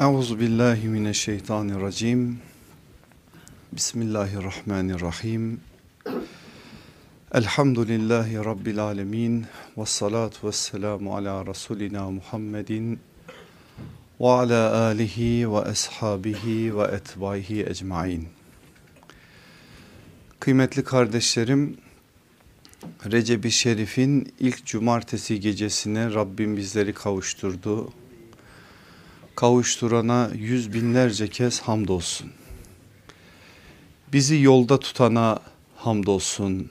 [0.00, 2.38] Euzu billahi mineşşeytanirracim.
[3.72, 5.60] Bismillahirrahmanirrahim.
[7.34, 9.46] Elhamdülillahi rabbil alamin
[9.78, 13.00] ve salatu vesselamu ala rasulina Muhammedin
[14.20, 18.28] ve ala alihi ve ashabihi ve etbaihi ecmaîn.
[20.40, 21.76] Kıymetli kardeşlerim,
[23.10, 27.92] Recep-i Şerif'in ilk cumartesi gecesine Rabbim bizleri kavuşturdu
[29.36, 32.30] kavuşturana yüz binlerce kez hamdolsun.
[34.12, 35.40] Bizi yolda tutana
[35.76, 36.70] hamdolsun.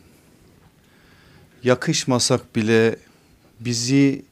[1.63, 2.95] Yakışmasak bile
[3.59, 4.25] bizi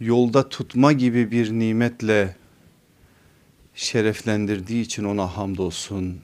[0.00, 2.36] yolda tutma gibi bir nimetle
[3.74, 6.20] şereflendirdiği için ona hamdolsun.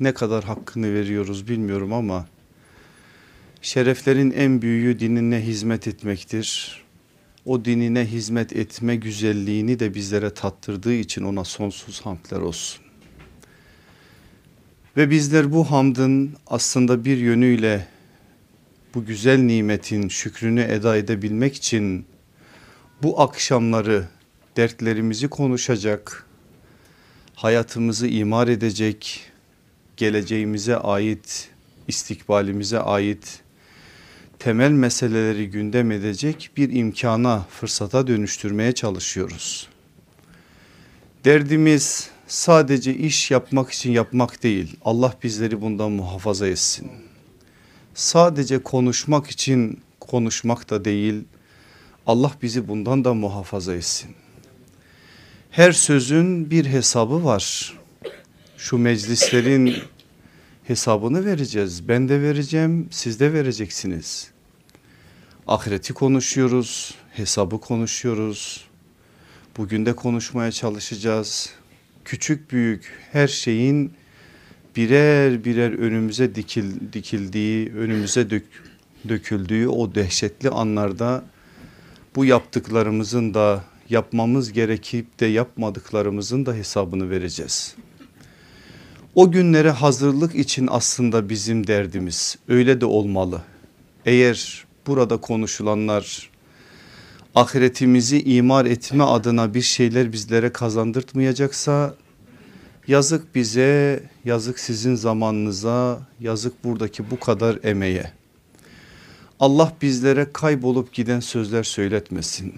[0.00, 2.26] Ne kadar hakkını veriyoruz bilmiyorum ama
[3.62, 6.79] şereflerin en büyüğü dinine hizmet etmektir
[7.50, 12.84] o dinine hizmet etme güzelliğini de bizlere tattırdığı için ona sonsuz hamdler olsun.
[14.96, 17.86] Ve bizler bu hamdın aslında bir yönüyle
[18.94, 22.06] bu güzel nimetin şükrünü eda edebilmek için
[23.02, 24.08] bu akşamları
[24.56, 26.26] dertlerimizi konuşacak,
[27.34, 29.20] hayatımızı imar edecek,
[29.96, 31.48] geleceğimize ait,
[31.88, 33.42] istikbalimize ait
[34.40, 39.68] temel meseleleri gündem edecek bir imkana, fırsata dönüştürmeye çalışıyoruz.
[41.24, 44.76] Derdimiz sadece iş yapmak için yapmak değil.
[44.84, 46.90] Allah bizleri bundan muhafaza etsin.
[47.94, 51.24] Sadece konuşmak için konuşmak da değil.
[52.06, 54.10] Allah bizi bundan da muhafaza etsin.
[55.50, 57.74] Her sözün bir hesabı var.
[58.56, 59.74] Şu meclislerin
[60.64, 61.88] hesabını vereceğiz.
[61.88, 64.29] Ben de vereceğim, siz de vereceksiniz.
[65.50, 68.64] Ahireti konuşuyoruz, hesabı konuşuyoruz.
[69.56, 71.50] Bugün de konuşmaya çalışacağız.
[72.04, 73.92] Küçük büyük her şeyin
[74.76, 78.44] birer birer önümüze dikil, dikildiği, önümüze dök,
[79.08, 81.24] döküldüğü o dehşetli anlarda
[82.16, 87.74] bu yaptıklarımızın da yapmamız gerekip de yapmadıklarımızın da hesabını vereceğiz.
[89.14, 93.42] O günlere hazırlık için aslında bizim derdimiz öyle de olmalı.
[94.06, 96.30] Eğer burada konuşulanlar
[97.34, 101.94] ahiretimizi imar etme adına bir şeyler bizlere kazandırtmayacaksa
[102.86, 108.12] yazık bize, yazık sizin zamanınıza, yazık buradaki bu kadar emeğe.
[109.40, 112.54] Allah bizlere kaybolup giden sözler söyletmesin.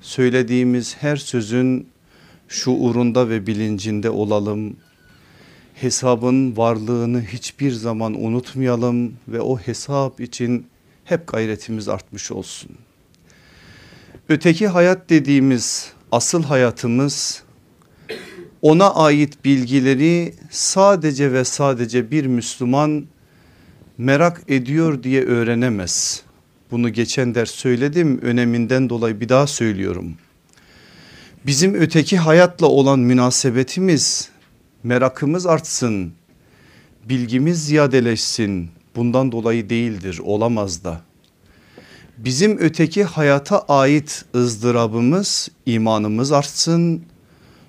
[0.00, 1.88] Söylediğimiz her sözün
[2.48, 4.76] şuurunda ve bilincinde olalım
[5.74, 10.66] hesabın varlığını hiçbir zaman unutmayalım ve o hesap için
[11.08, 12.70] hep gayretimiz artmış olsun.
[14.28, 17.42] Öteki hayat dediğimiz asıl hayatımız
[18.62, 23.06] ona ait bilgileri sadece ve sadece bir Müslüman
[23.98, 26.22] merak ediyor diye öğrenemez.
[26.70, 30.14] Bunu geçen ders söyledim öneminden dolayı bir daha söylüyorum.
[31.46, 34.30] Bizim öteki hayatla olan münasebetimiz
[34.82, 36.12] merakımız artsın,
[37.08, 41.00] bilgimiz ziyadeleşsin bundan dolayı değildir olamaz da.
[42.18, 47.02] Bizim öteki hayata ait ızdırabımız imanımız artsın,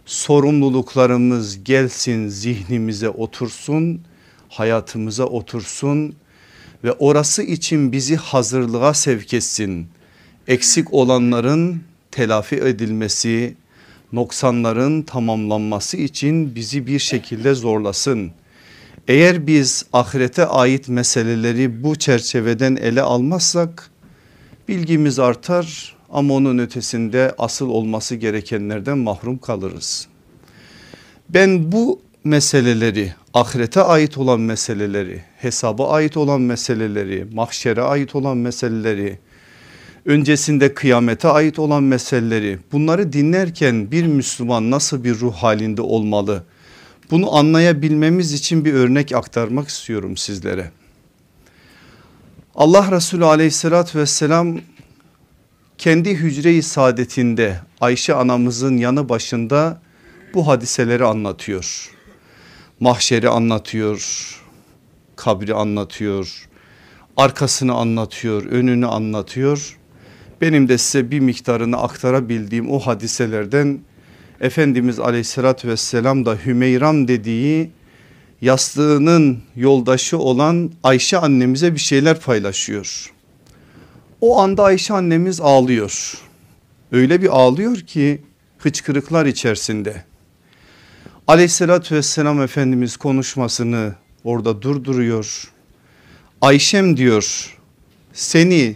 [0.06, 4.02] sorumluluklarımız gelsin zihnimize otursun,
[4.50, 6.16] hayatımıza otursun
[6.84, 9.88] ve orası için bizi hazırlığa sevk etsin.
[10.48, 13.56] Eksik olanların telafi edilmesi,
[14.14, 18.32] noksanların tamamlanması için bizi bir şekilde zorlasın.
[19.10, 23.90] Eğer biz ahirete ait meseleleri bu çerçeveden ele almazsak
[24.68, 30.08] bilgimiz artar ama onun ötesinde asıl olması gerekenlerden mahrum kalırız.
[31.30, 39.20] Ben bu meseleleri ahirete ait olan meseleleri hesaba ait olan meseleleri mahşere ait olan meseleleri
[40.06, 46.44] öncesinde kıyamete ait olan meseleleri bunları dinlerken bir Müslüman nasıl bir ruh halinde olmalı?
[47.12, 50.72] Bunu anlayabilmemiz için bir örnek aktarmak istiyorum sizlere.
[52.56, 54.58] Allah Resulü aleyhissalatü vesselam
[55.78, 59.82] kendi hücre-i saadetinde Ayşe anamızın yanı başında
[60.34, 61.92] bu hadiseleri anlatıyor.
[62.80, 64.36] Mahşeri anlatıyor,
[65.16, 66.50] kabri anlatıyor,
[67.18, 69.80] arkasını anlatıyor, önünü anlatıyor
[70.42, 73.80] benim de size bir miktarını aktarabildiğim o hadiselerden
[74.42, 77.72] Efendimiz aleyhissalatü vesselam da Hümeyram dediği
[78.42, 83.14] yastığının yoldaşı olan Ayşe annemize bir şeyler paylaşıyor.
[84.22, 86.14] O anda Ayşe annemiz ağlıyor.
[86.92, 88.22] Öyle bir ağlıyor ki
[88.58, 90.04] hıçkırıklar içerisinde.
[91.28, 95.52] Aleyhissalatü vesselam Efendimiz konuşmasını orada durduruyor.
[96.42, 97.58] Ayşem diyor
[98.14, 98.76] seni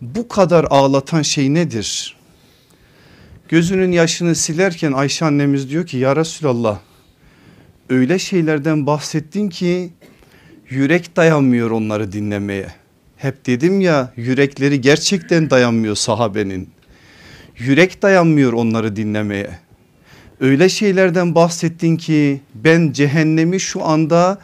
[0.00, 2.16] bu kadar ağlatan şey nedir?
[3.48, 6.78] Gözünün yaşını silerken Ayşe annemiz diyor ki ya Resulallah
[7.88, 9.90] öyle şeylerden bahsettin ki
[10.68, 12.68] yürek dayanmıyor onları dinlemeye.
[13.16, 16.68] Hep dedim ya yürekleri gerçekten dayanmıyor sahabenin.
[17.58, 19.50] Yürek dayanmıyor onları dinlemeye.
[20.40, 24.38] Öyle şeylerden bahsettin ki ben cehennemi şu anda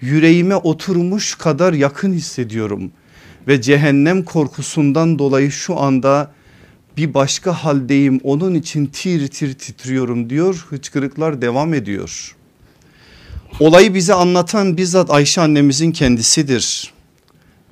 [0.00, 2.92] yüreğime oturmuş kadar yakın hissediyorum.
[3.48, 6.32] Ve cehennem korkusundan dolayı şu anda
[7.00, 12.36] bir başka haldeyim onun için tir tir titriyorum diyor hıçkırıklar devam ediyor.
[13.60, 16.92] Olayı bize anlatan bizzat Ayşe annemizin kendisidir.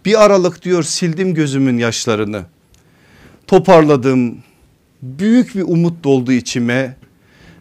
[0.04, 2.44] Bir aralık diyor sildim gözümün yaşlarını.
[3.46, 4.38] Toparladım.
[5.02, 6.96] Büyük bir umut doldu içime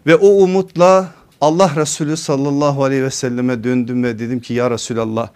[0.05, 5.29] ve o umutla Allah Resulü sallallahu aleyhi ve selleme döndüm ve dedim ki ya Resulallah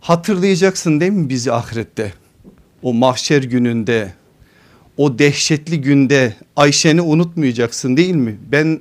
[0.00, 2.12] hatırlayacaksın değil mi bizi ahirette?
[2.82, 4.12] O mahşer gününde
[4.96, 8.38] o dehşetli günde Ayşe'ni unutmayacaksın değil mi?
[8.52, 8.80] Ben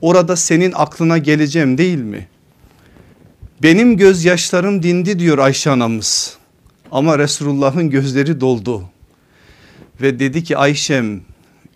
[0.00, 2.28] orada senin aklına geleceğim değil mi?
[3.62, 6.36] Benim gözyaşlarım dindi diyor Ayşe anamız.
[6.90, 8.82] Ama Resulullah'ın gözleri doldu.
[10.00, 11.20] Ve dedi ki Ayşem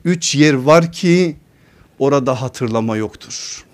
[0.05, 1.37] üç yer var ki
[1.99, 3.65] orada hatırlama yoktur.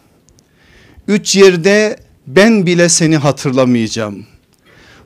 [1.09, 4.27] Üç yerde ben bile seni hatırlamayacağım.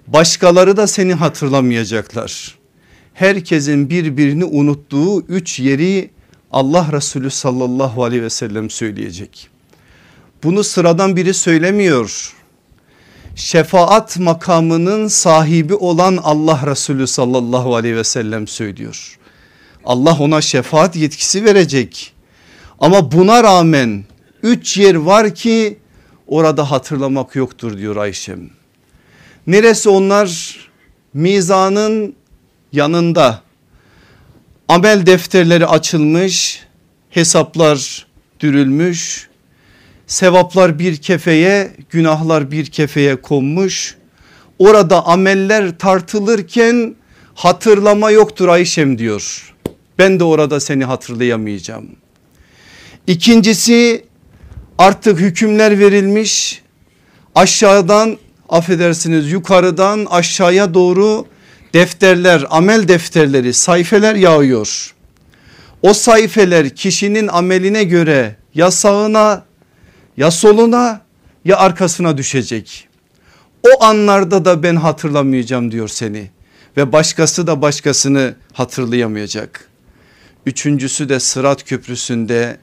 [0.07, 2.56] Başkaları da seni hatırlamayacaklar.
[3.17, 6.11] Herkesin birbirini unuttuğu üç yeri
[6.53, 9.49] Allah Resulü sallallahu aleyhi ve sellem söyleyecek.
[10.43, 12.35] Bunu sıradan biri söylemiyor
[13.35, 19.19] şefaat makamının sahibi olan Allah Resulü sallallahu aleyhi ve sellem söylüyor.
[19.85, 22.13] Allah ona şefaat yetkisi verecek.
[22.79, 24.05] Ama buna rağmen
[24.43, 25.79] üç yer var ki
[26.27, 28.51] orada hatırlamak yoktur diyor Ayşem.
[29.47, 30.57] Neresi onlar?
[31.15, 32.15] Mizanın
[32.77, 33.43] yanında
[34.69, 36.61] amel defterleri açılmış,
[37.11, 38.07] hesaplar
[38.41, 39.29] dürülmüş,
[40.07, 43.97] sevaplar bir kefeye günahlar bir kefeye konmuş.
[44.59, 46.97] Orada ameller tartılırken
[47.35, 49.55] hatırlama yoktur Ayşem diyor.
[49.99, 51.87] Ben de orada seni hatırlayamayacağım.
[53.07, 54.05] İkincisi
[54.79, 56.63] artık hükümler verilmiş
[57.35, 58.19] aşağıdan
[58.49, 61.27] affedersiniz yukarıdan aşağıya doğru
[61.75, 64.95] defterler amel defterleri sayfeler yağıyor.
[65.83, 69.45] O sayfeler kişinin ameline göre ya sağına
[70.17, 71.01] ya soluna
[71.45, 72.89] ya arkasına düşecek.
[73.63, 76.31] O anlarda da ben hatırlamayacağım diyor seni
[76.77, 79.69] ve başkası da başkasını hatırlayamayacak.
[80.47, 82.59] Üçüncüsü de Sırat Köprüsü'nde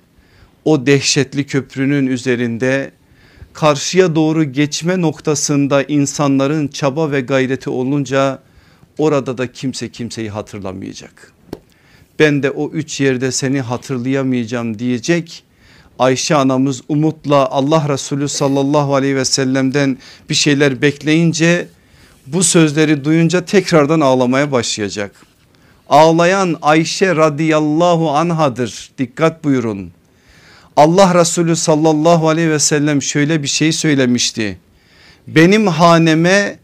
[0.65, 2.91] o dehşetli köprünün üzerinde
[3.53, 8.39] karşıya doğru geçme noktasında insanların çaba ve gayreti olunca
[8.97, 11.33] orada da kimse kimseyi hatırlamayacak.
[12.19, 15.43] Ben de o üç yerde seni hatırlayamayacağım diyecek
[15.99, 19.97] Ayşe anamız umutla Allah Resulü sallallahu aleyhi ve sellem'den
[20.29, 21.67] bir şeyler bekleyince
[22.27, 25.11] bu sözleri duyunca tekrardan ağlamaya başlayacak.
[25.89, 29.91] Ağlayan Ayşe radıyallahu anhadır dikkat buyurun.
[30.75, 34.57] Allah Resulü sallallahu aleyhi ve sellem şöyle bir şey söylemişti.
[35.27, 36.59] Benim haneme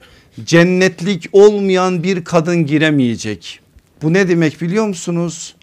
[0.46, 3.60] cennetlik olmayan bir kadın giremeyecek.
[4.01, 5.55] Bu ne demek biliyor musunuz?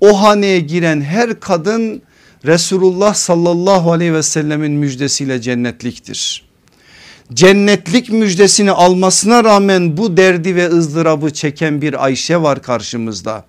[0.00, 2.02] O haneye giren her kadın
[2.46, 6.44] Resulullah sallallahu aleyhi ve sellemin müjdesiyle cennetliktir.
[7.34, 13.44] Cennetlik müjdesini almasına rağmen bu derdi ve ızdırabı çeken bir Ayşe var karşımızda.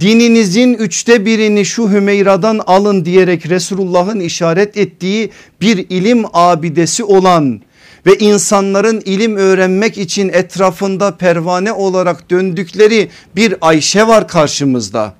[0.00, 7.60] Dininizin üçte birini şu Hümeyra'dan alın diyerek Resulullah'ın işaret ettiği bir ilim abidesi olan
[8.06, 15.14] ve insanların ilim öğrenmek için etrafında pervane olarak döndükleri bir Ayşe var karşımızda.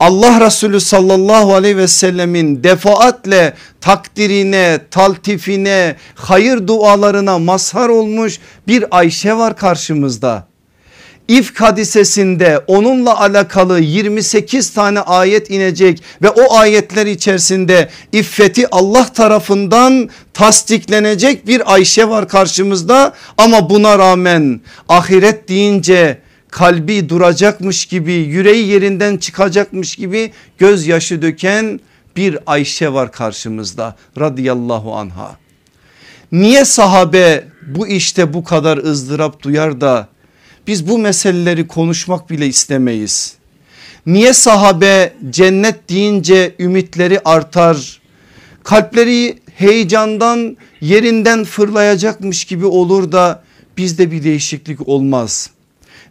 [0.00, 8.38] Allah Resulü sallallahu aleyhi ve sellemin defaatle takdirine, taltifine, hayır dualarına mazhar olmuş
[8.68, 10.47] bir Ayşe var karşımızda.
[11.28, 20.10] İfk hadisesinde onunla alakalı 28 tane ayet inecek ve o ayetler içerisinde iffeti Allah tarafından
[20.34, 26.18] tasdiklenecek bir Ayşe var karşımızda ama buna rağmen ahiret deyince
[26.50, 31.80] kalbi duracakmış gibi yüreği yerinden çıkacakmış gibi gözyaşı döken
[32.16, 35.36] bir Ayşe var karşımızda radıyallahu anha.
[36.32, 40.08] Niye sahabe bu işte bu kadar ızdırap duyar da
[40.68, 43.34] biz bu meseleleri konuşmak bile istemeyiz.
[44.06, 47.98] Niye sahabe cennet deyince ümitleri artar
[48.68, 53.42] Kalpleri heyecandan yerinden fırlayacakmış gibi olur da
[53.76, 55.50] bizde bir değişiklik olmaz.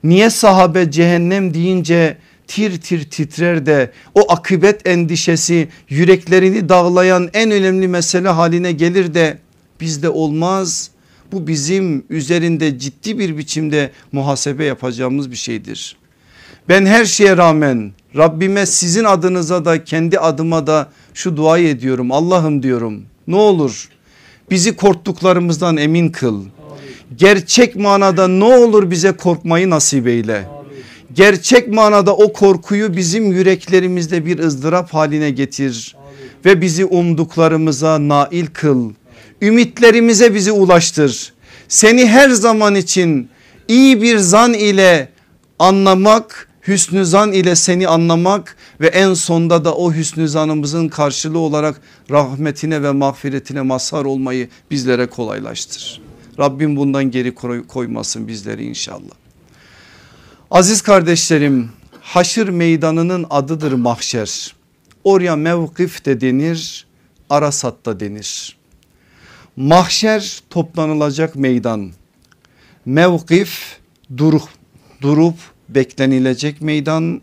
[0.04, 7.88] Niye sahabe cehennem deyince tir tir titrer de o akıbet endişesi yüreklerini dağlayan en önemli
[7.88, 9.38] mesele haline gelir de
[9.82, 10.90] bizde olmaz.
[11.32, 15.98] Bu bizim üzerinde ciddi bir biçimde muhasebe yapacağımız bir şeydir.
[16.70, 22.12] Ben her şeye rağmen Rabbime sizin adınıza da kendi adıma da şu duayı ediyorum.
[22.12, 23.90] Allah'ım diyorum ne olur
[24.52, 26.44] bizi korktuklarımızdan emin kıl.
[27.16, 30.48] Gerçek manada ne olur bize korkmayı nasip eyle.
[31.14, 35.96] Gerçek manada o korkuyu bizim yüreklerimizde bir ızdırap haline getir.
[36.46, 38.92] Ve bizi umduklarımıza nail kıl.
[39.42, 41.34] Ümitlerimize bizi ulaştır.
[41.68, 43.30] Seni her zaman için
[43.68, 45.10] iyi bir zan ile
[45.60, 51.82] anlamak, hüsnü zan ile seni anlamak ve en sonda da o hüsnü zanımızın karşılığı olarak
[52.12, 56.02] rahmetine ve mağfiretine mazhar olmayı bizlere kolaylaştır.
[56.40, 57.36] Rabbim bundan geri
[57.68, 59.16] koymasın bizleri inşallah.
[60.52, 61.70] Aziz kardeşlerim
[62.02, 64.56] haşır meydanının adıdır mahşer.
[65.04, 66.88] Oraya mevkif de denir
[67.30, 68.57] arasat da denir.
[69.58, 71.92] Mahşer toplanılacak meydan.
[72.86, 73.78] Mevkif
[74.18, 74.50] durup,
[75.02, 75.36] durup
[75.70, 77.22] beklenilecek meydan.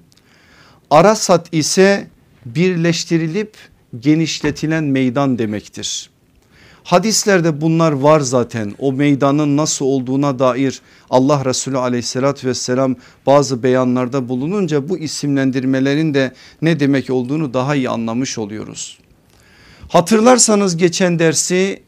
[0.91, 2.09] Arasat ise
[2.47, 3.57] birleştirilip
[4.01, 6.11] genişletilen meydan demektir.
[6.85, 14.29] Hadislerde bunlar var zaten o meydanın nasıl olduğuna dair Allah Resulü aleyhissalatü vesselam bazı beyanlarda
[14.29, 18.99] bulununca bu isimlendirmelerin de ne demek olduğunu daha iyi anlamış oluyoruz.
[19.89, 21.85] Hatırlarsanız geçen dersi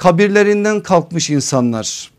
[0.00, 2.10] kabirlerinden kalkmış insanlar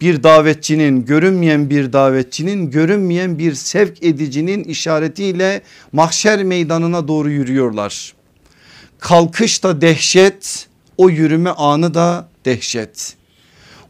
[0.00, 8.14] bir davetçinin görünmeyen bir davetçinin görünmeyen bir sevk edicinin işaretiyle mahşer meydanına doğru yürüyorlar.
[8.98, 13.16] Kalkış da dehşet o yürüme anı da dehşet.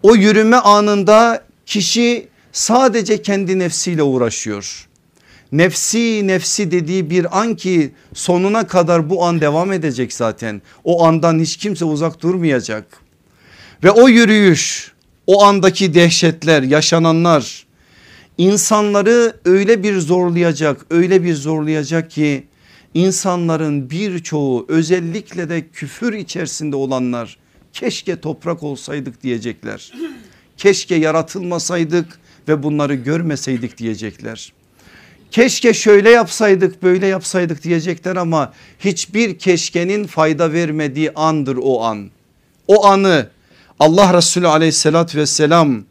[0.02, 4.88] O yürüme anında kişi sadece kendi nefsiyle uğraşıyor.
[5.54, 10.62] Nefsi nefsi dediği bir an ki sonuna kadar bu an devam edecek zaten.
[10.84, 12.84] O andan hiç kimse uzak durmayacak.
[13.84, 14.92] Ve o yürüyüş
[15.26, 17.66] o andaki dehşetler yaşananlar
[18.38, 22.44] insanları öyle bir zorlayacak öyle bir zorlayacak ki
[22.94, 27.38] insanların birçoğu özellikle de küfür içerisinde olanlar
[27.73, 29.92] keşke toprak olsaydık diyecekler.
[30.56, 32.18] Keşke yaratılmasaydık
[32.49, 34.52] ve bunları görmeseydik diyecekler.
[35.31, 42.11] Keşke şöyle yapsaydık böyle yapsaydık diyecekler ama hiçbir keşkenin fayda vermediği andır o an.
[42.69, 43.28] O anı
[43.81, 45.85] Allah Resulü aleyhissalatü vesselam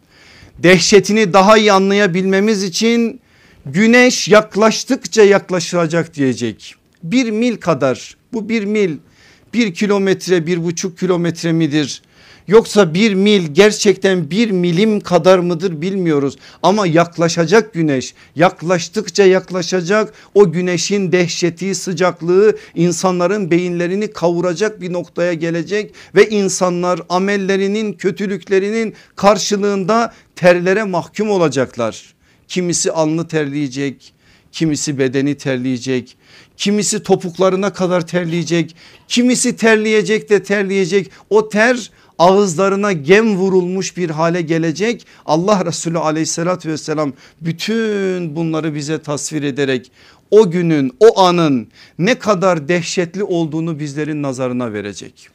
[0.59, 3.21] dehşetini daha iyi anlayabilmemiz için
[3.65, 8.97] güneş yaklaştıkça yaklaşacak diyecek bir mil kadar bu bir mil
[9.53, 12.01] bir kilometre bir buçuk kilometre midir?
[12.47, 20.51] Yoksa bir mil gerçekten bir milim kadar mıdır bilmiyoruz ama yaklaşacak güneş yaklaştıkça yaklaşacak o
[20.51, 30.83] güneşin dehşeti sıcaklığı insanların beyinlerini kavuracak bir noktaya gelecek ve insanlar amellerinin kötülüklerinin karşılığında terlere
[30.83, 32.13] mahkum olacaklar.
[32.47, 34.13] Kimisi alnı terleyecek
[34.51, 36.17] kimisi bedeni terleyecek
[36.57, 38.75] Kimisi topuklarına kadar terleyecek.
[39.07, 41.11] Kimisi terleyecek de terleyecek.
[41.29, 41.91] O ter
[42.23, 45.07] ağızlarına gem vurulmuş bir hale gelecek.
[45.25, 49.91] Allah Resulü aleyhissalatü vesselam bütün bunları bize tasvir ederek
[50.31, 51.67] o günün o anın
[51.99, 55.29] ne kadar dehşetli olduğunu bizlerin nazarına verecek.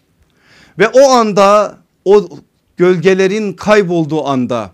[0.79, 2.29] Ve o anda o
[2.77, 4.71] gölgelerin kaybolduğu anda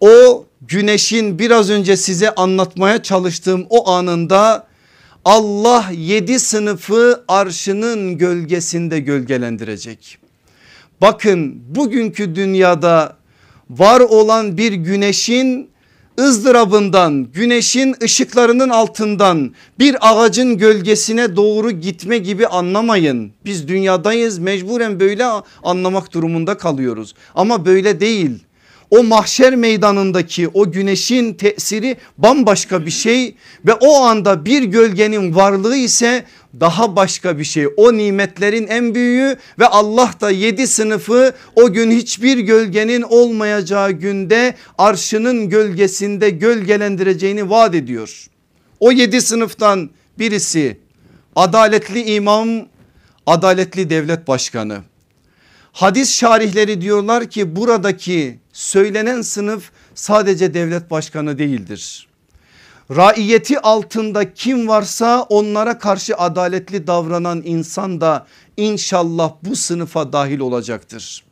[0.00, 4.66] o güneşin biraz önce size anlatmaya çalıştığım o anında
[5.24, 10.19] Allah yedi sınıfı arşının gölgesinde gölgelendirecek.
[11.00, 13.16] Bakın bugünkü dünyada
[13.70, 15.70] var olan bir güneşin
[16.20, 23.32] ızdırabından güneşin ışıklarının altından bir ağacın gölgesine doğru gitme gibi anlamayın.
[23.44, 25.24] Biz dünyadayız mecburen böyle
[25.62, 28.38] anlamak durumunda kalıyoruz ama böyle değil
[28.90, 33.34] o mahşer meydanındaki o güneşin tesiri bambaşka bir şey
[33.66, 36.24] ve o anda bir gölgenin varlığı ise
[36.60, 37.66] daha başka bir şey.
[37.76, 44.54] O nimetlerin en büyüğü ve Allah da yedi sınıfı o gün hiçbir gölgenin olmayacağı günde
[44.78, 48.26] arşının gölgesinde gölgelendireceğini vaat ediyor.
[48.80, 50.78] O yedi sınıftan birisi
[51.36, 52.48] adaletli imam,
[53.26, 54.78] adaletli devlet başkanı.
[55.72, 62.08] Hadis şarihleri diyorlar ki buradaki söylenen sınıf sadece devlet başkanı değildir.
[62.96, 71.24] raiyeti altında kim varsa onlara karşı adaletli davranan insan da inşallah bu sınıfa dahil olacaktır.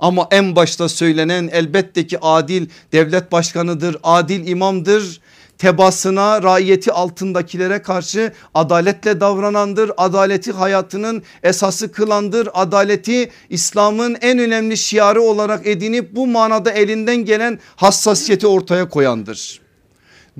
[0.00, 5.20] Ama en başta söylenen elbette ki adil devlet başkanıdır, adil imamdır.
[5.58, 9.90] Tebasına raiyeti altındakilere karşı adaletle davranandır.
[9.96, 12.48] Adaleti hayatının esası kılandır.
[12.54, 19.60] Adaleti İslam'ın en önemli şiarı olarak edinip bu manada elinden gelen hassasiyeti ortaya koyandır.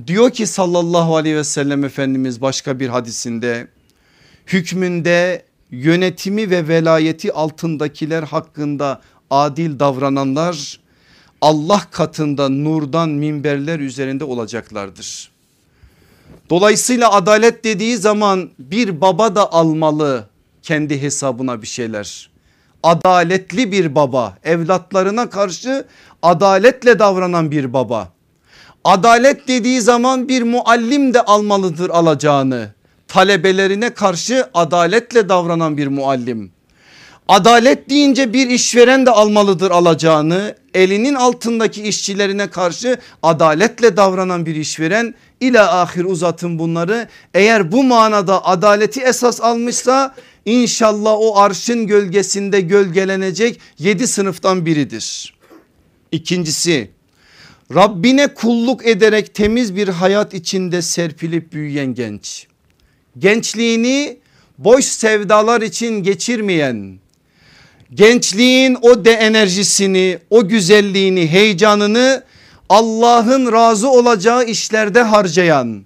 [0.07, 3.69] Diyor ki sallallahu aleyhi ve sellem Efendimiz başka bir hadisinde
[4.47, 10.84] hükmünde yönetimi ve velayeti altındakiler hakkında adil davrananlar
[11.45, 15.31] Allah katında nurdan minberler üzerinde olacaklardır.
[16.51, 20.29] Dolayısıyla adalet dediği zaman bir baba da almalı
[20.63, 22.31] kendi hesabına bir şeyler.
[22.83, 25.87] Adaletli bir baba evlatlarına karşı
[26.23, 28.13] adaletle davranan bir baba.
[28.85, 32.69] Adalet dediği zaman bir muallim de almalıdır alacağını.
[33.09, 36.54] Talebelerine karşı adaletle davranan bir muallim.
[37.29, 45.15] Adalet deyince bir işveren de almalıdır alacağını elinin altındaki işçilerine karşı adaletle davranan bir işveren
[45.41, 47.09] ila ahir uzatın bunları.
[47.35, 50.15] Eğer bu manada adaleti esas almışsa
[50.45, 55.35] inşallah o arşın gölgesinde gölgelenecek yedi sınıftan biridir.
[56.13, 56.91] İkincisi
[57.75, 62.47] Rabbine kulluk ederek temiz bir hayat içinde serpilip büyüyen genç.
[63.19, 64.19] Gençliğini
[64.59, 67.04] boş sevdalar için geçirmeyen
[67.95, 72.25] gençliğin o de enerjisini o güzelliğini heyecanını
[72.69, 75.85] Allah'ın razı olacağı işlerde harcayan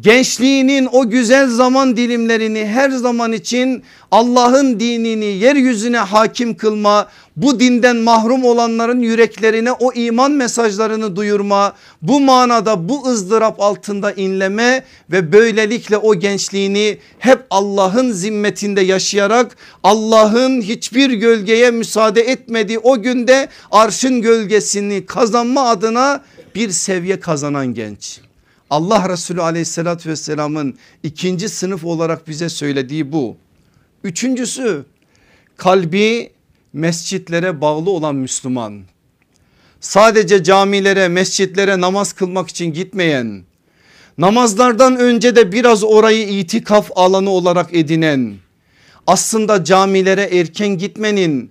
[0.00, 7.96] gençliğinin o güzel zaman dilimlerini her zaman için Allah'ın dinini yeryüzüne hakim kılma, bu dinden
[7.96, 11.72] mahrum olanların yüreklerine o iman mesajlarını duyurma,
[12.02, 20.62] bu manada bu ızdırap altında inleme ve böylelikle o gençliğini hep Allah'ın zimmetinde yaşayarak Allah'ın
[20.62, 26.20] hiçbir gölgeye müsaade etmediği o günde arşın gölgesini kazanma adına
[26.54, 28.23] bir seviye kazanan genç.
[28.70, 33.36] Allah Resulü aleyhissalatü vesselamın ikinci sınıf olarak bize söylediği bu.
[34.04, 34.84] Üçüncüsü
[35.56, 36.32] kalbi
[36.72, 38.82] mescitlere bağlı olan Müslüman.
[39.80, 43.42] Sadece camilere mescitlere namaz kılmak için gitmeyen
[44.18, 48.34] namazlardan önce de biraz orayı itikaf alanı olarak edinen
[49.06, 51.50] aslında camilere erken gitmenin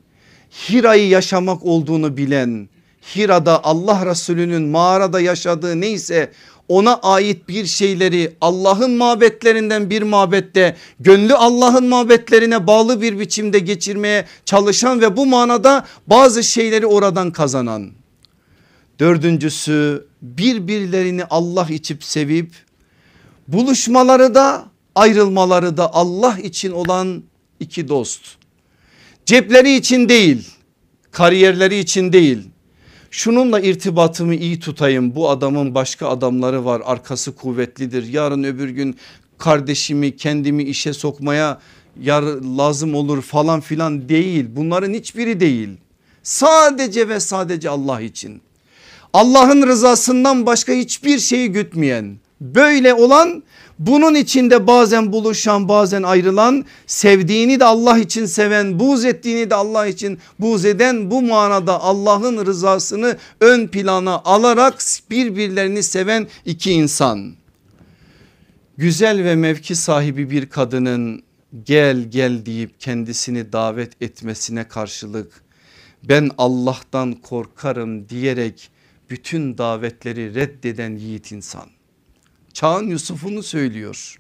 [0.70, 2.70] Hira'yı yaşamak olduğunu bilen
[3.16, 6.32] Hira'da Allah Resulü'nün mağarada yaşadığı neyse
[6.68, 14.26] ona ait bir şeyleri Allah'ın mabetlerinden bir mabette gönlü Allah'ın mabetlerine bağlı bir biçimde geçirmeye
[14.46, 17.92] çalışan ve bu manada bazı şeyleri oradan kazanan.
[19.00, 22.52] Dördüncüsü birbirlerini Allah içip sevip
[23.48, 27.24] buluşmaları da ayrılmaları da Allah için olan
[27.60, 28.22] iki dost.
[29.26, 30.48] Cepleri için değil
[31.12, 32.53] kariyerleri için değil
[33.14, 35.16] şununla irtibatımı iyi tutayım.
[35.16, 36.82] Bu adamın başka adamları var.
[36.86, 38.08] Arkası kuvvetlidir.
[38.08, 38.96] Yarın öbür gün
[39.38, 41.60] kardeşimi kendimi işe sokmaya
[42.02, 42.24] yar
[42.58, 44.46] lazım olur falan filan değil.
[44.56, 45.70] Bunların hiçbiri değil.
[46.24, 48.42] Sadece ve sadece Allah için.
[49.14, 53.44] Allah'ın rızasından başka hiçbir şeyi gütmeyen böyle olan
[53.80, 59.88] bunun içinde bazen buluşan bazen ayrılan sevdiğini de Allah için seven buğz ettiğini de Allah
[59.88, 67.36] için buğz eden bu manada Allah'ın rızasını ön plana alarak birbirlerini seven iki insan.
[68.78, 71.24] Güzel ve mevki sahibi bir kadının
[71.64, 75.44] gel gel deyip kendisini davet etmesine karşılık
[76.04, 78.70] ben Allah'tan korkarım diyerek
[79.10, 81.73] bütün davetleri reddeden yiğit insan
[82.54, 84.20] çağın Yusuf'unu söylüyor.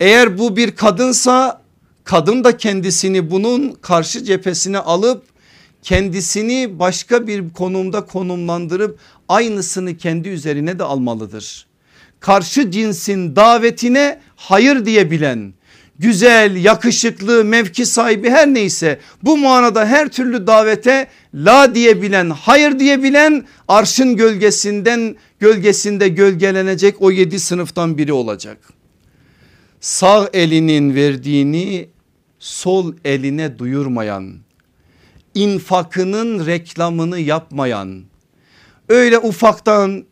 [0.00, 1.62] Eğer bu bir kadınsa
[2.04, 5.24] kadın da kendisini bunun karşı cephesine alıp
[5.82, 8.98] kendisini başka bir konumda konumlandırıp
[9.28, 11.66] aynısını kendi üzerine de almalıdır.
[12.20, 15.54] Karşı cinsin davetine hayır diyebilen
[16.00, 23.46] güzel, yakışıklı, mevki sahibi her neyse bu manada her türlü davete la diyebilen, hayır diyebilen
[23.68, 28.58] arşın gölgesinden gölgesinde gölgelenecek o yedi sınıftan biri olacak.
[29.80, 31.88] Sağ elinin verdiğini
[32.38, 34.34] sol eline duyurmayan,
[35.34, 38.02] infakının reklamını yapmayan,
[38.88, 40.04] öyle ufaktan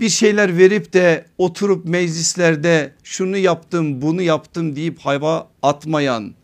[0.00, 6.34] bir şeyler verip de oturup meclislerde şunu yaptım bunu yaptım deyip hayva atmayan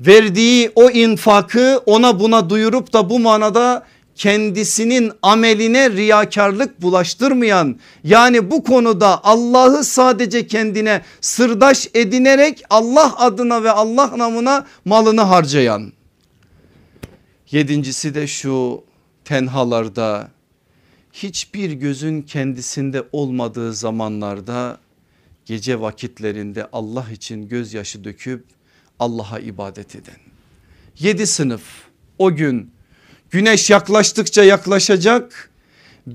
[0.00, 8.64] verdiği o infakı ona buna duyurup da bu manada kendisinin ameline riyakarlık bulaştırmayan yani bu
[8.64, 15.92] konuda Allah'ı sadece kendine sırdaş edinerek Allah adına ve Allah namına malını harcayan.
[17.50, 18.84] Yedincisi de şu
[19.24, 20.28] tenhalarda
[21.12, 24.78] hiçbir gözün kendisinde olmadığı zamanlarda
[25.44, 28.44] gece vakitlerinde Allah için gözyaşı döküp
[28.98, 30.16] Allah'a ibadet eden.
[30.98, 31.62] Yedi sınıf
[32.18, 32.70] o gün
[33.30, 35.47] güneş yaklaştıkça yaklaşacak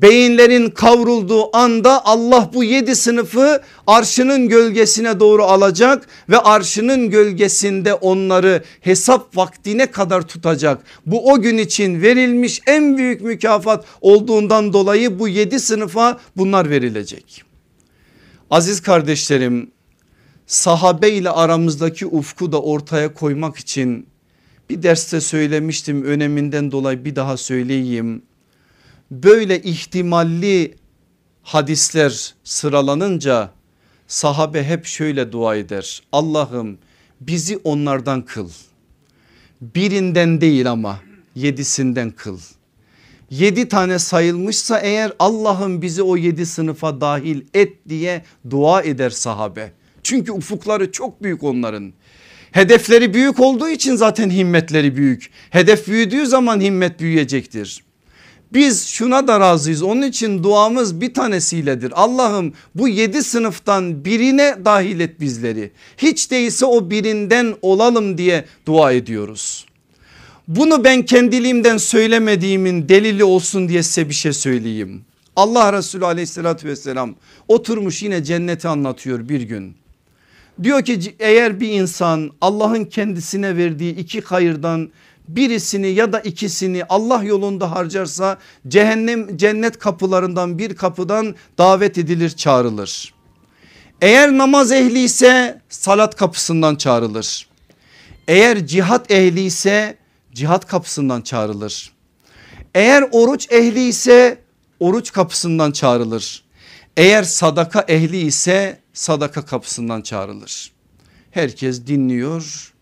[0.02, 8.64] beyinlerin kavrulduğu anda Allah bu yedi sınıfı arşının gölgesine doğru alacak ve arşının gölgesinde onları
[8.82, 10.84] hesap vaktine kadar tutacak.
[11.06, 17.44] Bu o gün için verilmiş en büyük mükafat olduğundan dolayı bu yedi sınıfa bunlar verilecek.
[18.50, 19.72] Aziz kardeşlerim
[20.48, 24.08] sahabe ile aramızdaki ufku da ortaya koymak için
[24.70, 28.22] bir derste söylemiştim öneminden dolayı bir daha söyleyeyim.
[29.14, 30.76] Böyle ihtimalli
[31.44, 33.52] hadisler sıralanınca
[34.08, 36.04] sahabe hep şöyle dua eder.
[36.12, 36.78] Allah'ım
[37.22, 38.50] bizi onlardan kıl.
[39.62, 41.00] Birinden değil ama
[41.36, 42.40] yedisinden kıl.
[43.30, 49.72] Yedi tane sayılmışsa eğer Allah'ım bizi o yedi sınıfa dahil et diye dua eder sahabe.
[50.04, 51.94] Çünkü ufukları çok büyük onların.
[52.52, 55.30] Hedefleri büyük olduğu için zaten himmetleri büyük.
[55.50, 57.84] Hedef büyüdüğü zaman himmet büyüyecektir.
[58.54, 61.94] Biz şuna da razıyız onun için duamız bir tanesiyledir.
[61.96, 65.72] Allah'ım bu yedi sınıftan birine dahil et bizleri.
[65.98, 69.66] Hiç değilse o birinden olalım diye dua ediyoruz.
[70.48, 75.02] Bunu ben kendiliğimden söylemediğimin delili olsun diye size bir şey söyleyeyim.
[75.36, 77.16] Allah Resulü aleyhissalatü vesselam
[77.48, 79.76] oturmuş yine cenneti anlatıyor bir gün.
[80.64, 84.90] Diyor ki eğer bir insan Allah'ın kendisine verdiği iki hayırdan
[85.28, 93.14] birisini ya da ikisini Allah yolunda harcarsa cehennem cennet kapılarından bir kapıdan davet edilir çağrılır.
[94.02, 97.48] Eğer namaz ehli ise salat kapısından çağrılır.
[98.28, 99.98] Eğer cihat ehli ise
[100.34, 101.92] cihat kapısından çağrılır.
[102.76, 104.42] Eğer oruç ehli ise
[104.80, 106.44] oruç kapısından çağrılır.
[106.98, 110.72] Eğer sadaka ehli ise sadaka kapısından çağrılır.
[111.32, 112.73] Herkes dinliyor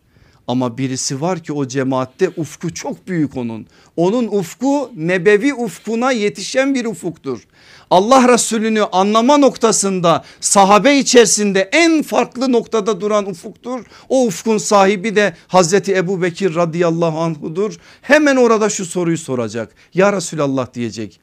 [0.51, 3.67] ama birisi var ki o cemaatte ufku çok büyük onun.
[3.97, 7.47] Onun ufku nebevi ufkuna yetişen bir ufuktur.
[7.89, 13.85] Allah Resulünü anlama noktasında sahabe içerisinde en farklı noktada duran ufuktur.
[14.09, 17.77] O ufkun sahibi de Hazreti Ebu Bekir radıyallahu anhudur.
[18.01, 19.75] Hemen orada şu soruyu soracak.
[19.93, 21.19] Ya Resulallah diyecek.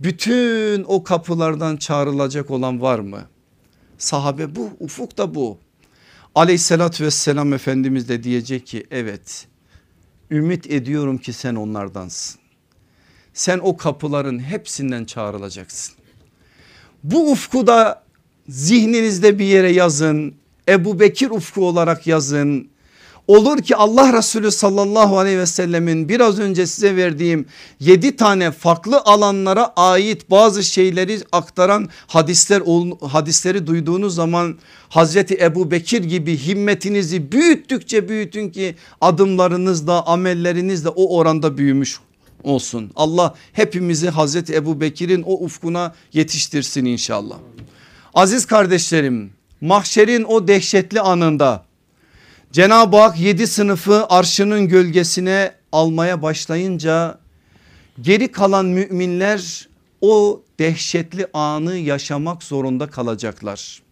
[0.00, 3.20] Bütün o kapılardan çağrılacak olan var mı?
[3.98, 5.58] Sahabe bu ufuk da bu.
[6.34, 9.46] Aleyhissalatü vesselam Efendimiz de diyecek ki evet
[10.30, 12.40] ümit ediyorum ki sen onlardansın.
[13.34, 15.94] Sen o kapıların hepsinden çağrılacaksın.
[17.04, 18.04] Bu ufku da
[18.48, 20.34] zihninizde bir yere yazın.
[20.68, 22.70] Ebu Bekir ufku olarak yazın.
[23.30, 27.46] Olur ki Allah Resulü sallallahu aleyhi ve sellemin biraz önce size verdiğim
[27.80, 32.62] yedi tane farklı alanlara ait bazı şeyleri aktaran hadisler
[33.06, 40.88] hadisleri duyduğunuz zaman Hazreti Ebu Bekir gibi himmetinizi büyüttükçe büyütün ki adımlarınız da amelleriniz de
[40.88, 41.98] o oranda büyümüş
[42.44, 42.90] olsun.
[42.96, 47.36] Allah hepimizi Hazreti Ebu Bekir'in o ufkuna yetiştirsin inşallah.
[48.14, 51.69] Aziz kardeşlerim mahşerin o dehşetli anında
[52.52, 57.18] Cenab-ı Hak yedi sınıfı arşının gölgesine almaya başlayınca
[58.00, 59.68] geri kalan müminler
[60.00, 63.82] o dehşetli anı yaşamak zorunda kalacaklar.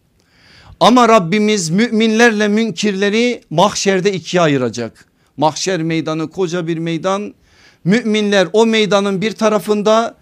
[0.81, 5.05] Ama Rabbimiz müminlerle münkirleri mahşerde ikiye ayıracak.
[5.37, 7.35] Mahşer meydanı koca bir meydan.
[7.85, 10.14] Müminler o meydanın bir tarafında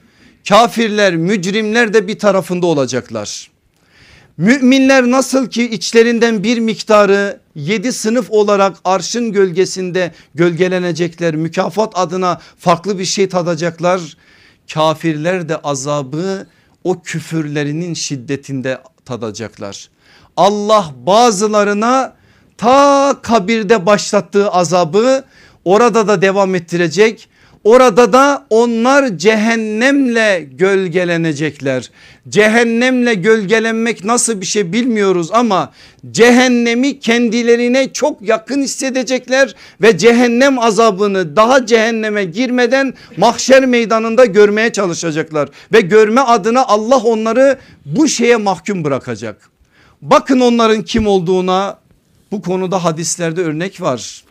[0.49, 3.51] kafirler mücrimler de bir tarafında olacaklar.
[4.39, 12.99] Müminler nasıl ki içlerinden bir miktarı yedi sınıf olarak arşın gölgesinde gölgelenecekler mükafat adına farklı
[12.99, 14.17] bir şey tadacaklar.
[14.75, 16.47] Kafirler de azabı
[16.85, 19.89] o küfürlerinin şiddetinde tadacaklar.
[20.37, 22.17] Allah bazılarına
[22.57, 25.25] ta kabirde başlattığı azabı
[25.65, 27.29] orada da devam ettirecek
[27.67, 31.91] Orada da onlar cehennemle gölgelenecekler.
[32.29, 35.73] Cehennemle gölgelenmek nasıl bir şey bilmiyoruz ama
[36.11, 45.49] cehennemi kendilerine çok yakın hissedecekler ve cehennem azabını daha cehenneme girmeden mahşer meydanında görmeye çalışacaklar.
[45.73, 49.51] Ve görme adına Allah onları bu şeye mahkum bırakacak.
[50.03, 51.79] Bakın onların kim olduğuna
[52.33, 54.26] bu konuda hadislerde örnek var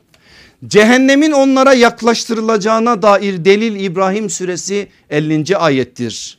[0.67, 5.57] Cehennemin onlara yaklaştırılacağına dair delil İbrahim suresi 50.
[5.57, 6.37] ayettir.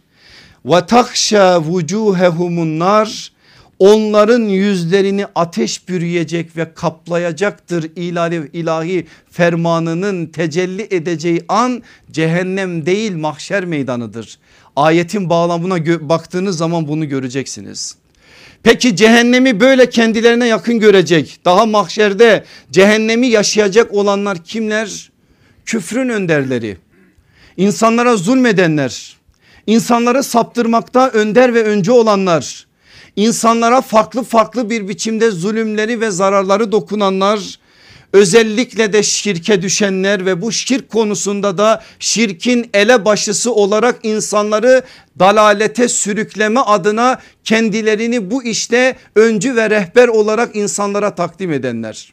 [0.65, 3.33] Ve takşa vucuhehumun nar
[3.79, 13.65] onların yüzlerini ateş bürüyecek ve kaplayacaktır ilahi, ilahi fermanının tecelli edeceği an cehennem değil mahşer
[13.65, 14.39] meydanıdır.
[14.77, 17.97] Ayetin bağlamına baktığınız zaman bunu göreceksiniz.
[18.67, 25.11] Peki cehennemi böyle kendilerine yakın görecek daha mahşerde cehennemi yaşayacak olanlar kimler?
[25.65, 26.77] Küfrün önderleri.
[27.57, 29.17] İnsanlara zulmedenler.
[29.67, 32.67] İnsanları saptırmakta önder ve önce olanlar.
[33.17, 37.59] İnsanlara farklı farklı bir biçimde zulümleri ve zararları dokunanlar
[38.13, 44.83] özellikle de şirke düşenler ve bu şirk konusunda da şirkin ele başısı olarak insanları
[45.19, 52.13] dalalete sürükleme adına kendilerini bu işte öncü ve rehber olarak insanlara takdim edenler.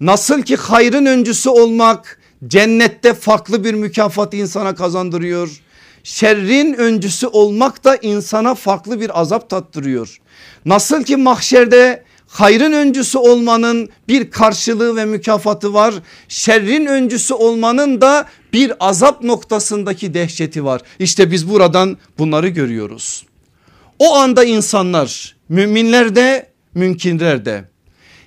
[0.00, 5.60] Nasıl ki hayrın öncüsü olmak cennette farklı bir mükafat insana kazandırıyor.
[6.02, 10.20] Şerrin öncüsü olmak da insana farklı bir azap tattırıyor.
[10.64, 15.94] Nasıl ki mahşerde hayrın öncüsü olmanın bir karşılığı ve mükafatı var.
[16.28, 20.80] Şerrin öncüsü olmanın da bir azap noktasındaki dehşeti var.
[20.98, 23.26] İşte biz buradan bunları görüyoruz.
[23.98, 27.64] O anda insanlar müminler de mümkinler de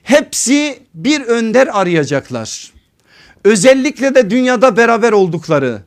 [0.03, 2.73] hepsi bir önder arayacaklar.
[3.43, 5.81] Özellikle de dünyada beraber oldukları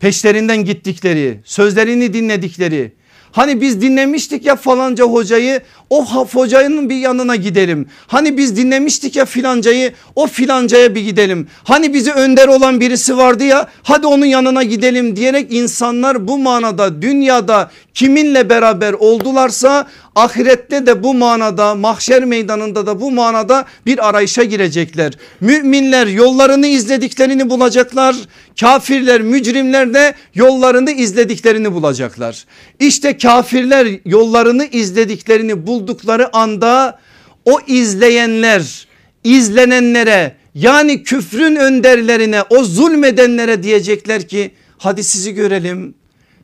[0.00, 2.92] peşlerinden gittikleri sözlerini dinledikleri
[3.32, 7.88] Hani biz dinlemiştik ya falanca hocayı o hocanın bir yanına gidelim.
[8.06, 11.48] Hani biz dinlemiştik ya filancayı o filancaya bir gidelim.
[11.64, 17.02] Hani bizi önder olan birisi vardı ya hadi onun yanına gidelim diyerek insanlar bu manada
[17.02, 24.44] dünyada kiminle beraber oldularsa ahirette de bu manada mahşer meydanında da bu manada bir arayışa
[24.44, 25.12] girecekler.
[25.40, 28.16] Müminler yollarını izlediklerini bulacaklar.
[28.60, 32.44] Kafirler mücrimler de yollarını izlediklerini bulacaklar.
[32.80, 36.98] İşte kafirler yollarını izlediklerini buldukları anda
[37.44, 38.86] o izleyenler
[39.24, 45.94] izlenenlere yani küfrün önderlerine o zulmedenlere diyecekler ki hadi sizi görelim.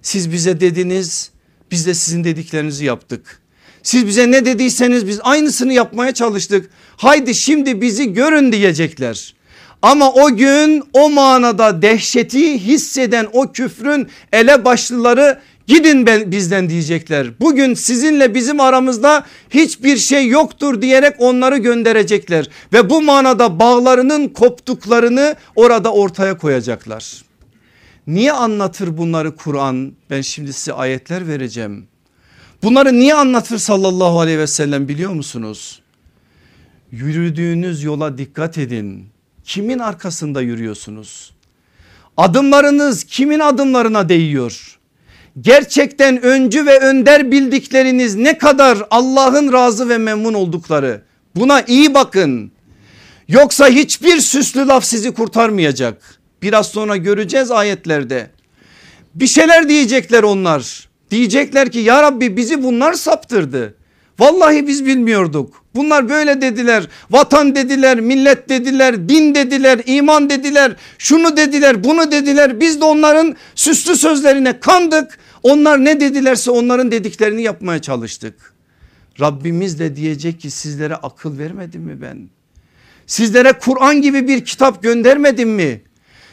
[0.02, 1.30] Siz bize dediniz
[1.70, 3.40] biz de sizin dediklerinizi yaptık.
[3.86, 6.70] Siz bize ne dediyseniz biz aynısını yapmaya çalıştık.
[6.96, 9.34] Haydi şimdi bizi görün diyecekler.
[9.82, 17.40] Ama o gün o manada dehşeti hisseden o küfrün ele başlıları gidin ben, bizden diyecekler.
[17.40, 22.50] Bugün sizinle bizim aramızda hiçbir şey yoktur diyerek onları gönderecekler.
[22.72, 27.24] Ve bu manada bağlarının koptuklarını orada ortaya koyacaklar.
[28.06, 29.92] Niye anlatır bunları Kur'an?
[30.10, 31.88] Ben şimdi size ayetler vereceğim.
[32.66, 35.80] Bunları niye anlatır sallallahu aleyhi ve sellem biliyor musunuz?
[36.90, 39.06] Yürüdüğünüz yola dikkat edin.
[39.44, 41.34] Kimin arkasında yürüyorsunuz?
[42.16, 44.78] Adımlarınız kimin adımlarına değiyor?
[45.40, 51.02] Gerçekten öncü ve önder bildikleriniz ne kadar Allah'ın razı ve memnun oldukları
[51.36, 52.52] buna iyi bakın.
[53.28, 56.20] Yoksa hiçbir süslü laf sizi kurtarmayacak.
[56.42, 58.30] Biraz sonra göreceğiz ayetlerde.
[59.14, 60.85] Bir şeyler diyecekler onlar.
[61.10, 63.74] Diyecekler ki ya Rabbi bizi bunlar saptırdı.
[64.18, 65.64] Vallahi biz bilmiyorduk.
[65.74, 66.88] Bunlar böyle dediler.
[67.10, 72.60] Vatan dediler, millet dediler, din dediler, iman dediler, şunu dediler, bunu dediler.
[72.60, 75.18] Biz de onların süslü sözlerine kandık.
[75.42, 78.54] Onlar ne dedilerse onların dediklerini yapmaya çalıştık.
[79.20, 82.28] Rabbimiz de diyecek ki sizlere akıl vermedim mi ben?
[83.06, 85.82] Sizlere Kur'an gibi bir kitap göndermedim mi?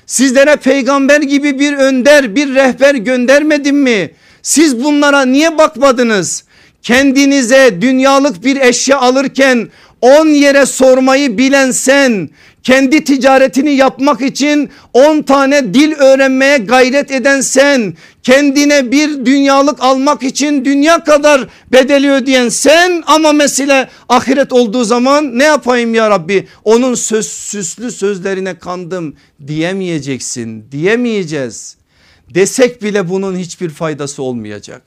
[0.05, 4.11] Sizlere peygamber gibi bir önder, bir rehber göndermedim mi?
[4.43, 6.43] Siz bunlara niye bakmadınız?
[6.81, 9.69] Kendinize dünyalık bir eşya alırken
[10.01, 12.29] 10 yere sormayı bilen sen
[12.63, 20.23] kendi ticaretini yapmak için 10 tane dil öğrenmeye gayret eden sen kendine bir dünyalık almak
[20.23, 26.47] için dünya kadar bedeli ödeyen sen ama mesele ahiret olduğu zaman ne yapayım ya Rabbi
[26.63, 29.15] onun söz, süslü sözlerine kandım
[29.47, 31.82] diyemeyeceksin diyemeyeceğiz
[32.29, 34.81] desek bile bunun hiçbir faydası olmayacak.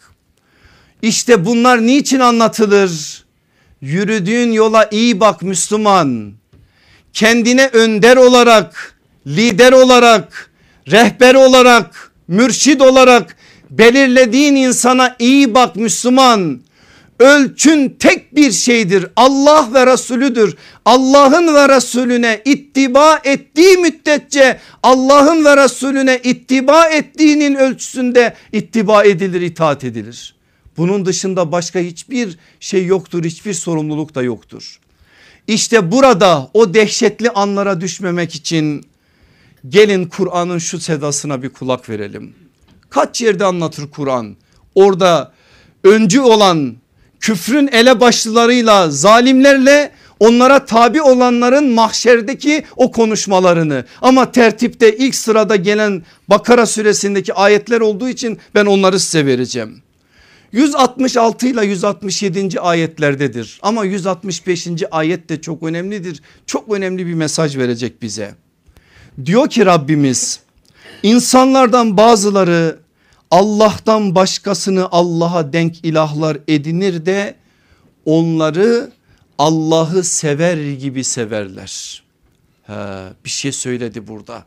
[1.02, 3.24] İşte bunlar niçin anlatılır?
[3.80, 6.32] Yürüdüğün yola iyi bak Müslüman.
[7.12, 10.50] Kendine önder olarak, lider olarak,
[10.90, 13.36] rehber olarak, mürşid olarak
[13.70, 16.60] belirlediğin insana iyi bak Müslüman.
[17.18, 20.56] Ölçün tek bir şeydir Allah ve Resulüdür.
[20.84, 29.84] Allah'ın ve Resulüne ittiba ettiği müddetçe Allah'ın ve Resulüne ittiba ettiğinin ölçüsünde ittiba edilir itaat
[29.84, 30.34] edilir.
[30.76, 34.80] Bunun dışında başka hiçbir şey yoktur hiçbir sorumluluk da yoktur.
[35.46, 38.86] İşte burada o dehşetli anlara düşmemek için
[39.68, 42.34] Gelin Kur'an'ın şu sedasına bir kulak verelim.
[42.90, 44.36] Kaç yerde anlatır Kur'an?
[44.74, 45.32] Orada
[45.84, 46.76] öncü olan
[47.26, 56.66] küfrün elebaşlılarıyla zalimlerle onlara tabi olanların mahşerdeki o konuşmalarını ama tertipte ilk sırada gelen Bakara
[56.66, 59.82] suresindeki ayetler olduğu için ben onları size vereceğim.
[60.52, 62.60] 166 ile 167.
[62.60, 64.68] ayetlerdedir ama 165.
[64.90, 66.22] ayet de çok önemlidir.
[66.46, 68.34] Çok önemli bir mesaj verecek bize.
[69.24, 70.40] Diyor ki Rabbimiz
[71.02, 72.85] insanlardan bazıları
[73.30, 77.34] Allah'tan başkasını Allah'a denk ilahlar edinir de
[78.04, 78.92] onları
[79.38, 82.02] Allah'ı sever gibi severler.
[82.62, 82.72] He,
[83.24, 84.44] bir şey söyledi burada.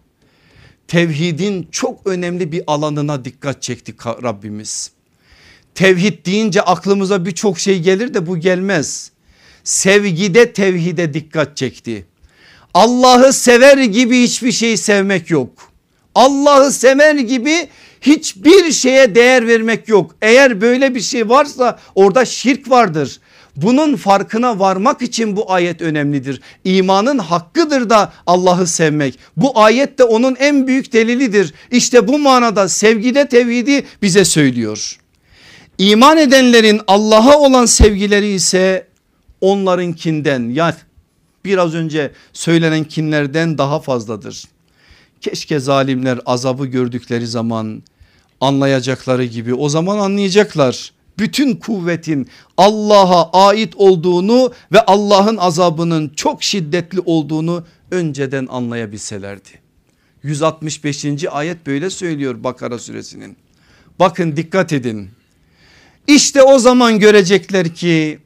[0.87, 4.91] Tevhidin çok önemli bir alanına dikkat çekti Rabbimiz.
[5.75, 9.11] Tevhid deyince aklımıza birçok şey gelir de bu gelmez.
[9.63, 12.05] Sevgide tevhide dikkat çekti.
[12.73, 15.71] Allah'ı sever gibi hiçbir şey sevmek yok.
[16.15, 17.69] Allah'ı sever gibi
[18.01, 20.15] hiçbir şeye değer vermek yok.
[20.21, 23.19] Eğer böyle bir şey varsa orada şirk vardır.
[23.55, 26.41] Bunun farkına varmak için bu ayet önemlidir.
[26.63, 29.19] İmanın hakkıdır da Allah'ı sevmek.
[29.37, 31.53] Bu ayet de onun en büyük delilidir.
[31.71, 34.99] İşte bu manada sevgide tevhidi bize söylüyor.
[35.77, 38.87] İman edenlerin Allah'a olan sevgileri ise
[39.41, 40.75] onlarınkinden yani
[41.45, 44.43] biraz önce söylenen kinlerden daha fazladır.
[45.21, 47.83] Keşke zalimler azabı gördükleri zaman
[48.41, 50.91] anlayacakları gibi o zaman anlayacaklar.
[51.17, 52.27] Bütün kuvvetin
[52.57, 59.49] Allah'a ait olduğunu ve Allah'ın azabının çok şiddetli olduğunu önceden anlayabilselerdi.
[60.23, 61.05] 165.
[61.31, 63.37] ayet böyle söylüyor Bakara suresinin.
[63.99, 65.09] Bakın dikkat edin.
[66.07, 68.19] İşte o zaman görecekler ki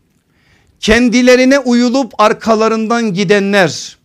[0.79, 3.97] kendilerine uyulup arkalarından gidenler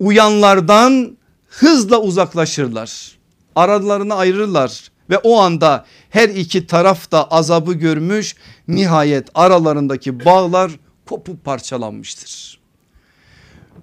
[0.00, 1.16] uyanlardan
[1.58, 3.18] hızla uzaklaşırlar.
[3.56, 8.34] Aralarını ayırırlar ve o anda her iki taraf da azabı görmüş
[8.68, 10.72] nihayet aralarındaki bağlar
[11.08, 12.58] kopup parçalanmıştır.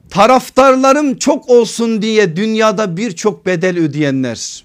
[0.10, 4.64] Taraftarlarım çok olsun diye dünyada birçok bedel ödeyenler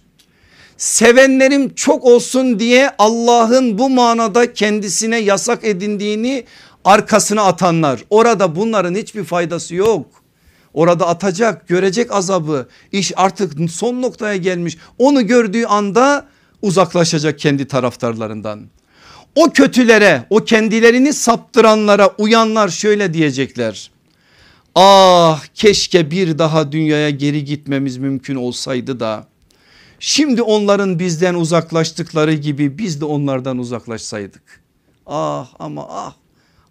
[0.76, 6.44] sevenlerim çok olsun diye Allah'ın bu manada kendisine yasak edindiğini
[6.84, 10.06] arkasına atanlar orada bunların hiçbir faydası yok.
[10.74, 16.26] Orada atacak görecek azabı iş artık son noktaya gelmiş onu gördüğü anda
[16.62, 18.60] uzaklaşacak kendi taraftarlarından.
[19.34, 23.90] O kötülere o kendilerini saptıranlara uyanlar şöyle diyecekler.
[24.74, 29.26] Ah keşke bir daha dünyaya geri gitmemiz mümkün olsaydı da
[29.98, 34.42] Şimdi onların bizden uzaklaştıkları gibi biz de onlardan uzaklaşsaydık.
[35.06, 36.14] Ah ama ah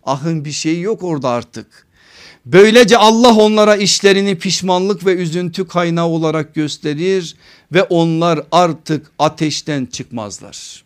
[0.04, 1.88] ahın bir şeyi yok orada artık.
[2.46, 7.36] Böylece Allah onlara işlerini pişmanlık ve üzüntü kaynağı olarak gösterir
[7.74, 10.84] ve onlar artık ateşten çıkmazlar.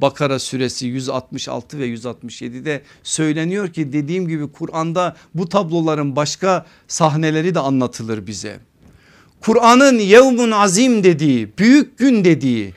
[0.00, 7.60] Bakara suresi 166 ve 167'de söyleniyor ki dediğim gibi Kur'an'da bu tabloların başka sahneleri de
[7.60, 8.60] anlatılır bize.
[9.40, 12.74] Kur'an'ın yevmun azim dediği büyük gün dediği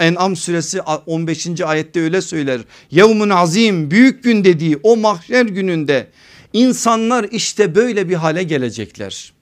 [0.00, 1.60] En'am suresi 15.
[1.60, 2.60] ayette öyle söyler.
[2.90, 6.06] Yevmun azim büyük gün dediği o mahşer gününde
[6.52, 9.32] insanlar işte böyle bir hale gelecekler.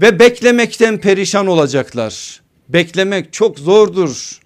[0.00, 2.40] Ve beklemekten perişan olacaklar.
[2.68, 4.40] Beklemek çok zordur.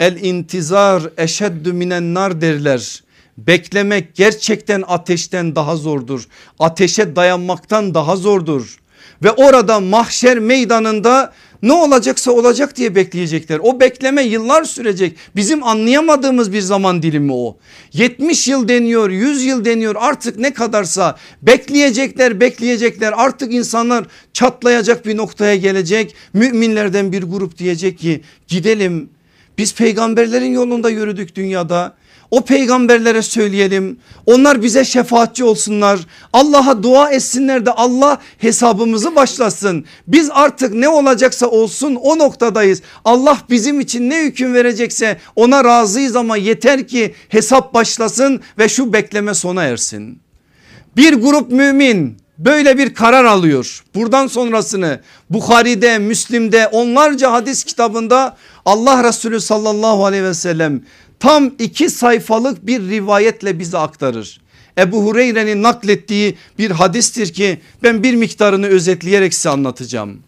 [0.00, 3.02] El intizar eşeddü minen nar derler.
[3.38, 6.28] Beklemek gerçekten ateşten daha zordur.
[6.58, 8.78] Ateşe dayanmaktan daha zordur
[9.22, 11.32] ve orada mahşer meydanında
[11.62, 13.60] ne olacaksa olacak diye bekleyecekler.
[13.62, 15.16] O bekleme yıllar sürecek.
[15.36, 17.56] Bizim anlayamadığımız bir zaman dilimi o.
[17.92, 23.12] 70 yıl deniyor 100 yıl deniyor artık ne kadarsa bekleyecekler bekleyecekler.
[23.16, 26.14] Artık insanlar çatlayacak bir noktaya gelecek.
[26.32, 29.10] Müminlerden bir grup diyecek ki gidelim
[29.58, 31.94] biz peygamberlerin yolunda yürüdük dünyada.
[32.32, 33.98] O peygamberlere söyleyelim.
[34.26, 36.00] Onlar bize şefaatçi olsunlar.
[36.32, 39.84] Allah'a dua etsinler de Allah hesabımızı başlasın.
[40.06, 42.82] Biz artık ne olacaksa olsun o noktadayız.
[43.04, 48.92] Allah bizim için ne hüküm verecekse ona razıyız ama yeter ki hesap başlasın ve şu
[48.92, 50.18] bekleme sona ersin.
[50.96, 53.84] Bir grup mümin böyle bir karar alıyor.
[53.94, 55.00] Buradan sonrasını
[55.30, 60.82] Bukhari'de, Müslim'de onlarca hadis kitabında Allah Resulü sallallahu aleyhi ve sellem
[61.22, 64.40] tam iki sayfalık bir rivayetle bize aktarır.
[64.78, 70.20] Ebu Hureyre'nin naklettiği bir hadistir ki ben bir miktarını özetleyerek size anlatacağım.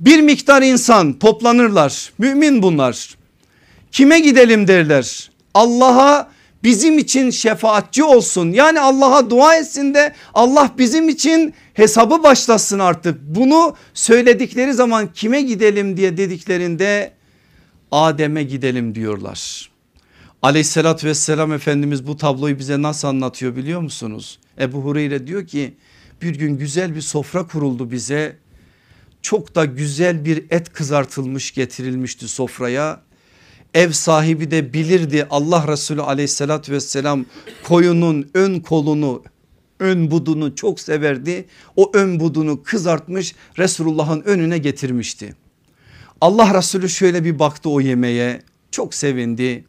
[0.00, 3.16] Bir miktar insan toplanırlar mümin bunlar.
[3.92, 6.30] Kime gidelim derler Allah'a
[6.62, 8.52] bizim için şefaatçi olsun.
[8.52, 13.20] Yani Allah'a dua etsin de Allah bizim için hesabı başlasın artık.
[13.22, 17.12] Bunu söyledikleri zaman kime gidelim diye dediklerinde
[17.90, 19.73] Adem'e gidelim diyorlar.
[20.44, 24.38] Aleyhissalatü vesselam Efendimiz bu tabloyu bize nasıl anlatıyor biliyor musunuz?
[24.60, 25.74] Ebu Hureyre diyor ki
[26.22, 28.36] bir gün güzel bir sofra kuruldu bize.
[29.22, 33.00] Çok da güzel bir et kızartılmış getirilmişti sofraya.
[33.74, 37.24] Ev sahibi de bilirdi Allah Resulü aleyhissalatü vesselam
[37.62, 39.22] koyunun ön kolunu
[39.80, 41.44] ön budunu çok severdi.
[41.76, 45.34] O ön budunu kızartmış Resulullah'ın önüne getirmişti.
[46.20, 49.64] Allah Resulü şöyle bir baktı o yemeğe çok sevindi.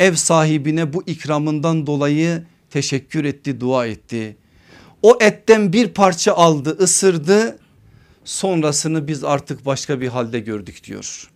[0.00, 4.36] Ev sahibine bu ikramından dolayı teşekkür etti dua etti.
[5.02, 7.58] O etten bir parça aldı ısırdı
[8.24, 11.30] sonrasını biz artık başka bir halde gördük diyor.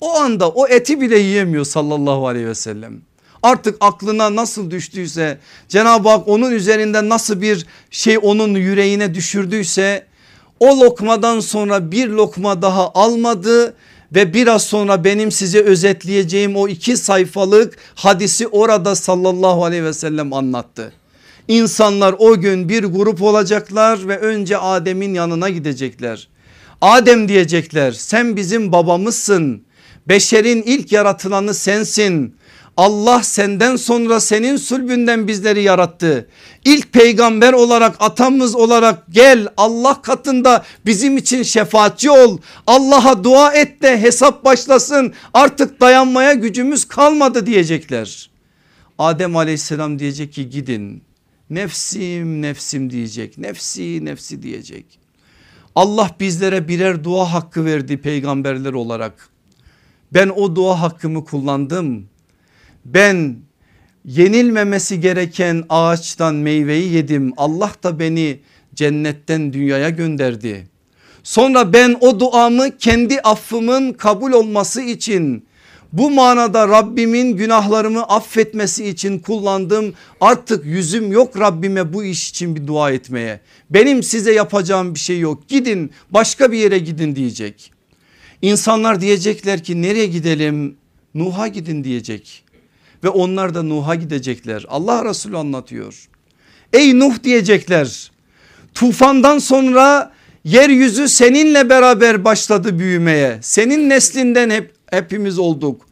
[0.00, 3.00] O anda o eti bile yiyemiyor sallallahu aleyhi ve sellem.
[3.42, 10.06] Artık aklına nasıl düştüyse Cenab-ı Hak onun üzerinden nasıl bir şey onun yüreğine düşürdüyse
[10.60, 13.74] o lokmadan sonra bir lokma daha almadı
[14.14, 20.32] ve biraz sonra benim size özetleyeceğim o iki sayfalık hadisi orada sallallahu aleyhi ve sellem
[20.32, 20.92] anlattı.
[21.48, 26.28] İnsanlar o gün bir grup olacaklar ve önce Adem'in yanına gidecekler.
[26.80, 29.62] Adem diyecekler sen bizim babamızsın.
[30.08, 32.34] Beşerin ilk yaratılanı sensin.
[32.78, 36.28] Allah senden sonra senin sülbünden bizleri yarattı.
[36.64, 42.38] İlk peygamber olarak atamız olarak gel Allah katında bizim için şefaatçi ol.
[42.66, 48.30] Allah'a dua et de hesap başlasın artık dayanmaya gücümüz kalmadı diyecekler.
[48.98, 51.02] Adem aleyhisselam diyecek ki gidin
[51.50, 54.84] nefsim nefsim diyecek nefsi nefsi diyecek.
[55.74, 59.28] Allah bizlere birer dua hakkı verdi peygamberler olarak.
[60.14, 62.08] Ben o dua hakkımı kullandım
[62.84, 63.36] ben
[64.04, 67.32] yenilmemesi gereken ağaçtan meyveyi yedim.
[67.36, 68.40] Allah da beni
[68.74, 70.68] cennetten dünyaya gönderdi.
[71.22, 75.48] Sonra ben o duamı kendi affımın kabul olması için
[75.92, 79.94] bu manada Rabbimin günahlarımı affetmesi için kullandım.
[80.20, 83.40] Artık yüzüm yok Rabbime bu iş için bir dua etmeye.
[83.70, 85.48] Benim size yapacağım bir şey yok.
[85.48, 87.72] Gidin başka bir yere gidin diyecek.
[88.42, 90.76] İnsanlar diyecekler ki nereye gidelim?
[91.14, 92.44] Nuh'a gidin diyecek
[93.04, 94.64] ve onlar da Nuh'a gidecekler.
[94.68, 96.08] Allah Resulü anlatıyor.
[96.72, 98.10] Ey Nuh diyecekler
[98.78, 100.12] tufandan sonra
[100.44, 103.38] yeryüzü seninle beraber başladı büyümeye.
[103.42, 105.87] Senin neslinden hep hepimiz olduk.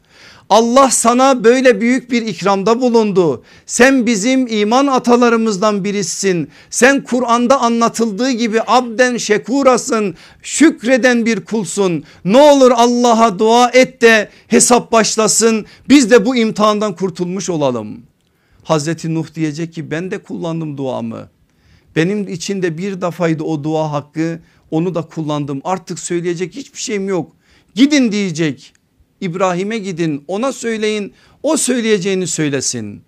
[0.49, 3.43] Allah sana böyle büyük bir ikramda bulundu.
[3.65, 6.49] Sen bizim iman atalarımızdan birisin.
[6.69, 10.15] Sen Kur'an'da anlatıldığı gibi abden şekurasın.
[10.41, 12.03] Şükreden bir kulsun.
[12.25, 15.65] Ne olur Allah'a dua et de hesap başlasın.
[15.89, 18.01] Biz de bu imtihandan kurtulmuş olalım.
[18.63, 21.29] Hazreti Nuh diyecek ki ben de kullandım duamı.
[21.95, 24.39] Benim içinde bir defaydı o dua hakkı
[24.71, 27.31] onu da kullandım artık söyleyecek hiçbir şeyim yok.
[27.75, 28.73] Gidin diyecek
[29.21, 31.13] İbrahim'e gidin ona söyleyin
[31.43, 33.01] o söyleyeceğini söylesin.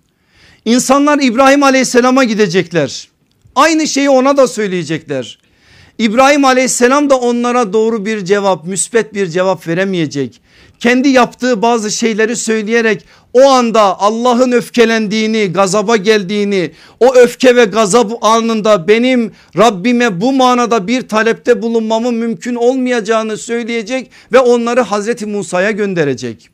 [0.66, 3.10] İnsanlar İbrahim aleyhisselama gidecekler.
[3.56, 5.40] Aynı şeyi ona da söyleyecekler.
[5.98, 10.42] İbrahim aleyhisselam da onlara doğru bir cevap müspet bir cevap veremeyecek.
[10.80, 18.12] Kendi yaptığı bazı şeyleri söyleyerek o anda Allah'ın öfkelendiğini gazaba geldiğini o öfke ve gazap
[18.22, 25.72] anında benim Rabbime bu manada bir talepte bulunmamın mümkün olmayacağını söyleyecek ve onları Hazreti Musa'ya
[25.72, 26.50] gönderecek.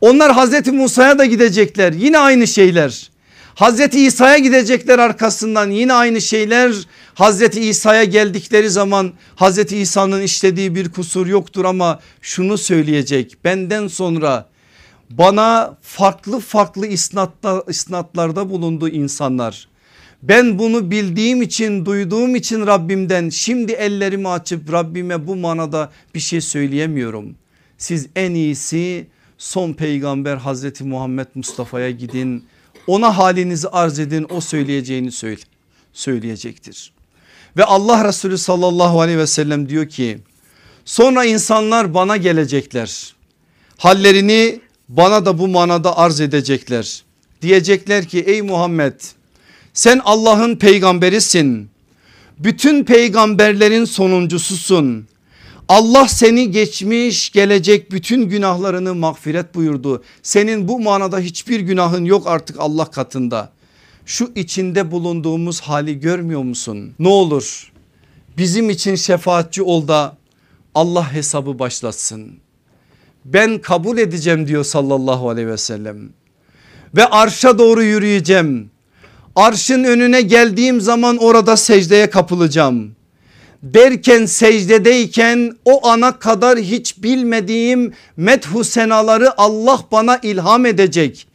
[0.00, 3.10] Onlar Hazreti Musa'ya da gidecekler yine aynı şeyler.
[3.56, 6.72] Hazreti İsa'ya gidecekler arkasından yine aynı şeyler
[7.14, 14.48] Hazreti İsa'ya geldikleri zaman Hazreti İsa'nın işlediği bir kusur yoktur ama şunu söyleyecek benden sonra
[15.10, 19.68] bana farklı farklı isnatlar, isnatlarda bulundu insanlar.
[20.22, 26.40] Ben bunu bildiğim için duyduğum için Rabbimden şimdi ellerimi açıp Rabbime bu manada bir şey
[26.40, 27.34] söyleyemiyorum.
[27.78, 29.06] Siz en iyisi
[29.38, 32.44] son peygamber Hazreti Muhammed Mustafa'ya gidin
[32.86, 35.40] ona halinizi arz edin o söyleyeceğini söyle,
[35.92, 36.92] söyleyecektir.
[37.56, 40.18] Ve Allah Resulü sallallahu aleyhi ve sellem diyor ki
[40.84, 43.14] sonra insanlar bana gelecekler.
[43.76, 47.02] Hallerini bana da bu manada arz edecekler.
[47.42, 49.00] Diyecekler ki ey Muhammed
[49.74, 51.70] sen Allah'ın peygamberisin.
[52.38, 55.08] Bütün peygamberlerin sonuncususun.
[55.68, 60.02] Allah seni geçmiş gelecek bütün günahlarını mağfiret buyurdu.
[60.22, 63.52] Senin bu manada hiçbir günahın yok artık Allah katında.
[64.06, 66.94] Şu içinde bulunduğumuz hali görmüyor musun?
[66.98, 67.72] Ne olur
[68.38, 70.16] bizim için şefaatçi ol da
[70.74, 72.38] Allah hesabı başlatsın.
[73.24, 76.08] Ben kabul edeceğim diyor sallallahu aleyhi ve sellem.
[76.96, 78.70] ve arşa doğru yürüyeceğim.
[79.36, 82.95] Arşın önüne geldiğim zaman orada secdeye kapılacağım.
[83.74, 91.26] Derken secdedeyken o ana kadar hiç bilmediğim methu senaları Allah bana ilham edecek.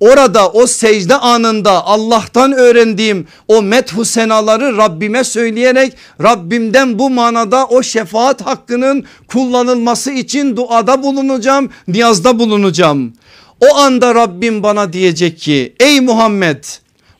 [0.00, 7.82] Orada o secde anında Allah'tan öğrendiğim o methu senaları Rabbime söyleyerek Rabbimden bu manada o
[7.82, 13.12] şefaat hakkının kullanılması için duada bulunacağım, niyazda bulunacağım.
[13.60, 16.64] O anda Rabbim bana diyecek ki ey Muhammed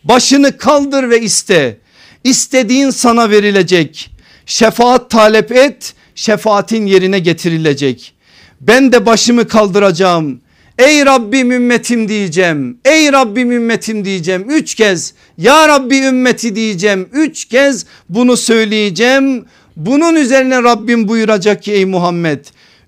[0.05, 1.79] başını kaldır ve iste.
[2.25, 4.13] İstediğin sana verilecek.
[4.47, 8.15] Şefaat talep et şefaatin yerine getirilecek.
[8.61, 10.41] Ben de başımı kaldıracağım.
[10.79, 12.79] Ey Rabbim ümmetim diyeceğim.
[12.85, 14.51] Ey Rabbim ümmetim diyeceğim.
[14.51, 17.09] Üç kez ya Rabbi ümmeti diyeceğim.
[17.13, 19.45] Üç kez bunu söyleyeceğim.
[19.77, 22.45] Bunun üzerine Rabbim buyuracak ki ey Muhammed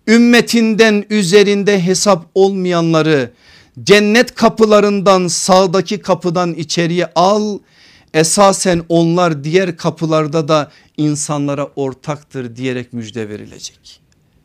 [0.09, 3.30] ümmetinden üzerinde hesap olmayanları
[3.82, 7.59] cennet kapılarından sağdaki kapıdan içeriye al.
[8.14, 14.00] Esasen onlar diğer kapılarda da insanlara ortaktır diyerek müjde verilecek.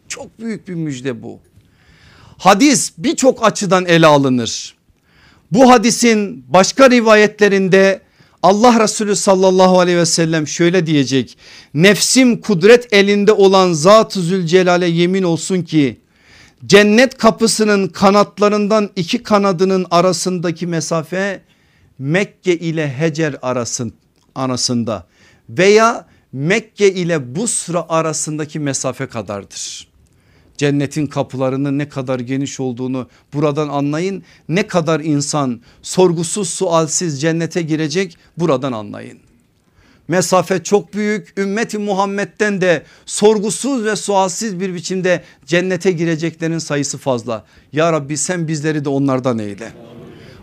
[0.07, 1.39] Çok büyük bir müjde bu.
[2.37, 4.75] Hadis birçok açıdan ele alınır.
[5.51, 8.01] Bu hadisin başka rivayetlerinde
[8.43, 11.37] Allah Resulü sallallahu aleyhi ve sellem şöyle diyecek.
[11.73, 15.99] Nefsim kudret elinde olan Zat-ı Zülcelal'e yemin olsun ki
[16.65, 21.41] cennet kapısının kanatlarından iki kanadının arasındaki mesafe
[21.99, 23.93] Mekke ile Hecer arasın,
[24.35, 25.07] arasında
[25.49, 29.89] veya Mekke ile Busra arasındaki mesafe kadardır.
[30.57, 34.23] Cennetin kapılarının ne kadar geniş olduğunu buradan anlayın.
[34.49, 39.19] Ne kadar insan sorgusuz sualsiz cennete girecek buradan anlayın.
[40.07, 47.45] Mesafe çok büyük ümmeti Muhammed'den de sorgusuz ve sualsiz bir biçimde cennete gireceklerin sayısı fazla.
[47.73, 49.71] Ya Rabbi sen bizleri de onlardan eyle.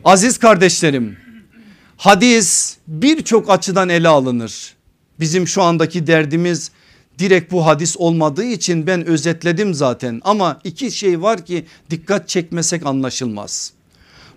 [0.04, 1.25] Aziz kardeşlerim
[1.96, 4.74] hadis birçok açıdan ele alınır.
[5.20, 6.70] Bizim şu andaki derdimiz
[7.18, 12.86] direkt bu hadis olmadığı için ben özetledim zaten ama iki şey var ki dikkat çekmesek
[12.86, 13.72] anlaşılmaz.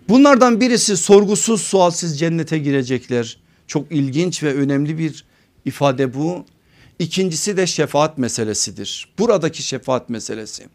[0.10, 3.38] Bunlardan birisi sorgusuz sualsiz cennete girecekler.
[3.68, 5.26] Çok ilginç ve önemli bir
[5.66, 6.46] ifade bu.
[7.00, 9.10] İkincisi de şefaat meselesidir.
[9.20, 10.68] Buradaki şefaat meselesi.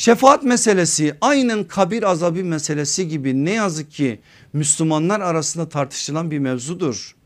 [0.00, 4.20] Şefaat meselesi aynen kabir azabı meselesi gibi ne yazık ki
[4.52, 7.16] Müslümanlar arasında tartışılan bir mevzudur.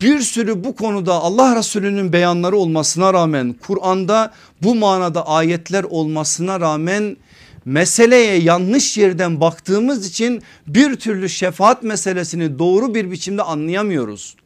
[0.00, 4.32] Bir sürü bu konuda Allah Resulü'nün beyanları olmasına rağmen Kur'an'da
[4.62, 7.16] bu manada ayetler olmasına rağmen
[7.64, 14.36] meseleye yanlış yerden baktığımız için bir türlü şefaat meselesini doğru bir biçimde anlayamıyoruz.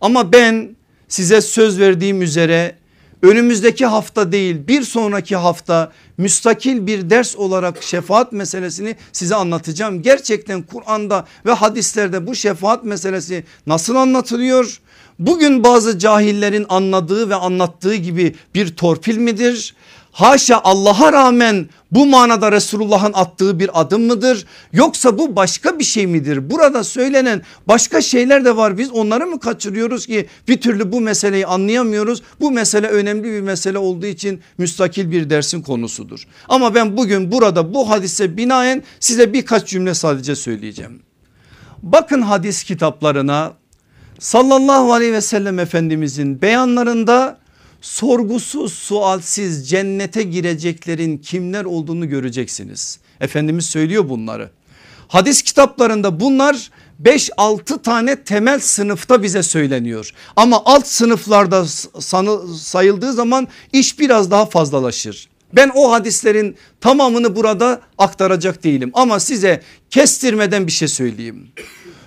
[0.00, 0.76] Ama ben
[1.08, 2.79] size söz verdiğim üzere
[3.22, 10.02] önümüzdeki hafta değil bir sonraki hafta müstakil bir ders olarak şefaat meselesini size anlatacağım.
[10.02, 14.80] Gerçekten Kur'an'da ve hadislerde bu şefaat meselesi nasıl anlatılıyor?
[15.18, 19.74] Bugün bazı cahillerin anladığı ve anlattığı gibi bir torpil midir?
[20.12, 24.46] Haşa Allah'a rağmen bu manada Resulullah'ın attığı bir adım mıdır?
[24.72, 26.50] Yoksa bu başka bir şey midir?
[26.50, 28.78] Burada söylenen başka şeyler de var.
[28.78, 32.22] Biz onları mı kaçırıyoruz ki bir türlü bu meseleyi anlayamıyoruz?
[32.40, 36.26] Bu mesele önemli bir mesele olduğu için müstakil bir dersin konusudur.
[36.48, 41.02] Ama ben bugün burada bu hadise binaen size birkaç cümle sadece söyleyeceğim.
[41.82, 43.52] Bakın hadis kitaplarına
[44.18, 47.39] sallallahu aleyhi ve sellem efendimizin beyanlarında
[47.80, 52.98] sorgusuz sualsiz cennete gireceklerin kimler olduğunu göreceksiniz.
[53.20, 54.50] Efendimiz söylüyor bunları.
[55.08, 56.70] Hadis kitaplarında bunlar
[57.02, 60.10] 5-6 tane temel sınıfta bize söyleniyor.
[60.36, 61.66] Ama alt sınıflarda
[62.58, 65.28] sayıldığı zaman iş biraz daha fazlalaşır.
[65.52, 71.48] Ben o hadislerin tamamını burada aktaracak değilim ama size kestirmeden bir şey söyleyeyim.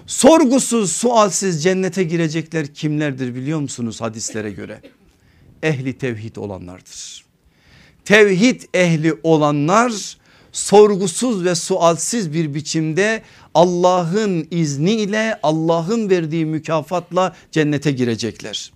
[0.08, 4.82] Sorgusuz sualsiz cennete girecekler kimlerdir biliyor musunuz hadislere göre?
[5.64, 7.26] Ehli tevhid olanlardır.
[8.06, 10.18] Tevhid ehli olanlar
[10.52, 13.22] sorgusuz ve sualsiz bir biçimde
[13.54, 18.72] Allah'ın izniyle Allah'ın verdiği mükafatla cennete girecekler.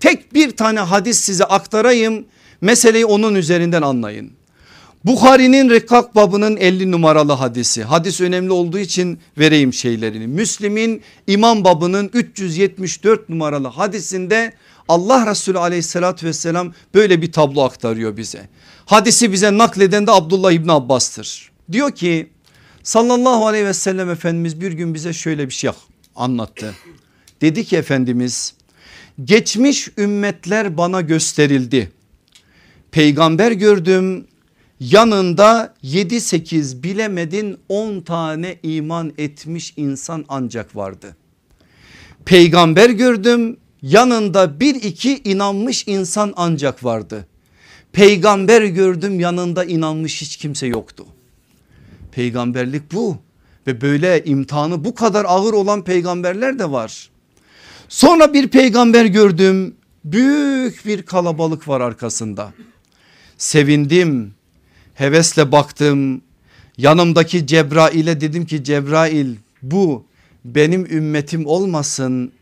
[0.00, 2.24] Tek bir tane hadis size aktarayım
[2.60, 4.32] meseleyi onun üzerinden anlayın.
[5.04, 7.84] Bukhari'nin rekak babının 50 numaralı hadisi.
[7.84, 10.26] Hadis önemli olduğu için vereyim şeylerini.
[10.26, 14.52] Müslim'in imam babının 374 numaralı hadisinde
[14.92, 18.48] Allah Resulü aleyhissalatü vesselam böyle bir tablo aktarıyor bize.
[18.86, 21.52] Hadisi bize nakleden de Abdullah İbni Abbas'tır.
[21.72, 22.30] Diyor ki
[22.82, 25.70] sallallahu aleyhi ve sellem Efendimiz bir gün bize şöyle bir şey
[26.16, 26.74] anlattı.
[27.40, 28.54] Dedi ki Efendimiz
[29.24, 31.92] geçmiş ümmetler bana gösterildi.
[32.90, 34.26] Peygamber gördüm,
[34.80, 41.16] yanında 7-8 bilemedin 10 tane iman etmiş insan ancak vardı.
[42.24, 47.26] Peygamber gördüm yanında bir iki inanmış insan ancak vardı.
[47.92, 51.06] Peygamber gördüm yanında inanmış hiç kimse yoktu.
[52.12, 53.16] Peygamberlik bu
[53.66, 57.10] ve böyle imtihanı bu kadar ağır olan peygamberler de var.
[57.88, 62.52] Sonra bir peygamber gördüm büyük bir kalabalık var arkasında.
[63.38, 64.34] Sevindim
[64.94, 66.22] hevesle baktım
[66.78, 70.04] yanımdaki Cebrail'e dedim ki Cebrail bu
[70.44, 72.32] benim ümmetim olmasın.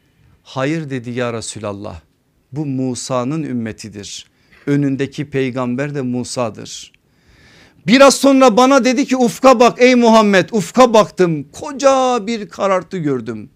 [0.42, 2.00] Hayır dedi ya Resulallah
[2.52, 4.26] bu Musa'nın ümmetidir.
[4.66, 6.92] Önündeki peygamber de Musa'dır.
[7.86, 13.50] Biraz sonra bana dedi ki ufka bak ey Muhammed ufka baktım koca bir karartı gördüm.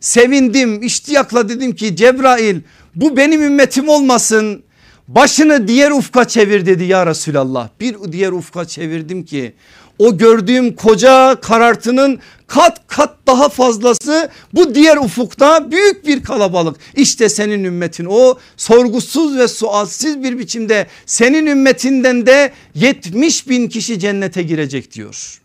[0.00, 2.60] Sevindim iştiyakla dedim ki Cebrail
[2.94, 4.62] bu benim ümmetim olmasın.
[5.08, 7.68] Başını diğer ufka çevir dedi ya Resulallah.
[7.80, 9.54] Bir diğer ufka çevirdim ki
[9.98, 16.76] o gördüğüm koca karartının kat kat daha fazlası bu diğer ufukta büyük bir kalabalık.
[16.96, 23.98] İşte senin ümmetin o sorgusuz ve sualsiz bir biçimde senin ümmetinden de 70 bin kişi
[23.98, 25.40] cennete girecek diyor.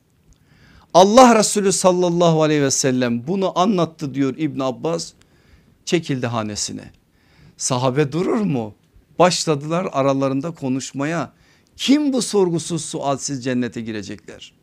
[0.94, 5.12] Allah Resulü sallallahu aleyhi ve sellem bunu anlattı diyor İbn Abbas
[5.86, 6.92] çekildi hanesine.
[7.58, 8.74] Sahabe durur mu?
[9.20, 11.32] Başladılar aralarında konuşmaya.
[11.82, 14.54] Kim bu sorgusuz sualsiz cennete girecekler?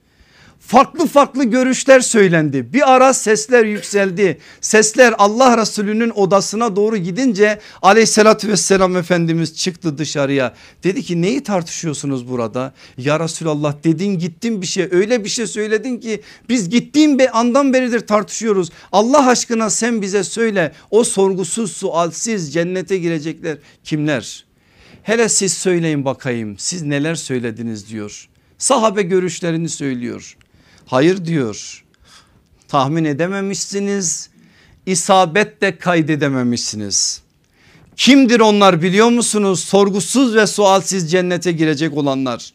[0.61, 2.73] farklı farklı görüşler söylendi.
[2.73, 4.39] Bir ara sesler yükseldi.
[4.61, 10.55] Sesler Allah Resulü'nün odasına doğru gidince aleyhissalatü vesselam Efendimiz çıktı dışarıya.
[10.85, 12.75] Dedi ki neyi tartışıyorsunuz burada?
[12.99, 17.73] Ya Resulallah dedin gittin bir şey öyle bir şey söyledin ki biz gittiğim bir andan
[17.73, 18.71] beridir tartışıyoruz.
[18.93, 24.48] Allah aşkına sen bize söyle o sorgusuz sualsiz cennete girecekler kimler?
[25.09, 28.29] Hele siz söyleyin bakayım siz neler söylediniz diyor.
[28.59, 30.37] Sahabe görüşlerini söylüyor.
[30.87, 31.85] Hayır diyor.
[32.69, 34.31] Tahmin edememişsiniz.
[34.87, 37.23] İsabet de kaydedememişsiniz.
[37.97, 39.61] Kimdir onlar biliyor musunuz?
[39.61, 42.53] Sorgusuz ve sualsiz cennete girecek olanlar.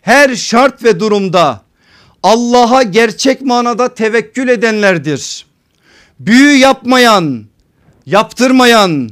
[0.00, 1.62] Her şart ve durumda
[2.22, 5.46] Allah'a gerçek manada tevekkül edenlerdir.
[6.20, 7.44] Büyü yapmayan,
[8.06, 9.10] yaptırmayan,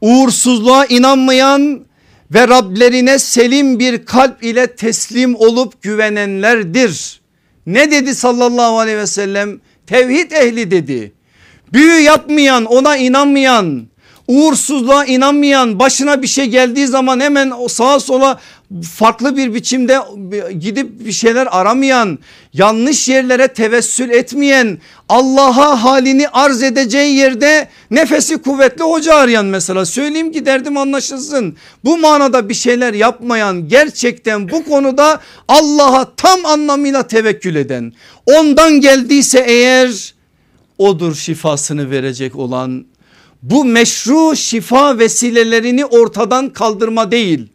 [0.00, 1.87] uğursuzluğa inanmayan
[2.34, 7.20] ve Rablerine selim bir kalp ile teslim olup güvenenlerdir.
[7.66, 9.60] Ne dedi sallallahu aleyhi ve sellem?
[9.86, 11.12] Tevhid ehli dedi.
[11.72, 13.88] Büyü yapmayan ona inanmayan
[14.28, 18.40] uğursuzluğa inanmayan başına bir şey geldiği zaman hemen sağa sola
[18.94, 19.98] farklı bir biçimde
[20.60, 22.18] gidip bir şeyler aramayan
[22.52, 30.32] yanlış yerlere tevessül etmeyen Allah'a halini arz edeceği yerde nefesi kuvvetli hoca arayan mesela söyleyeyim
[30.32, 31.56] ki derdim anlaşılsın.
[31.84, 37.92] Bu manada bir şeyler yapmayan gerçekten bu konuda Allah'a tam anlamıyla tevekkül eden
[38.26, 40.14] ondan geldiyse eğer
[40.78, 42.86] odur şifasını verecek olan
[43.42, 47.48] bu meşru şifa vesilelerini ortadan kaldırma değil.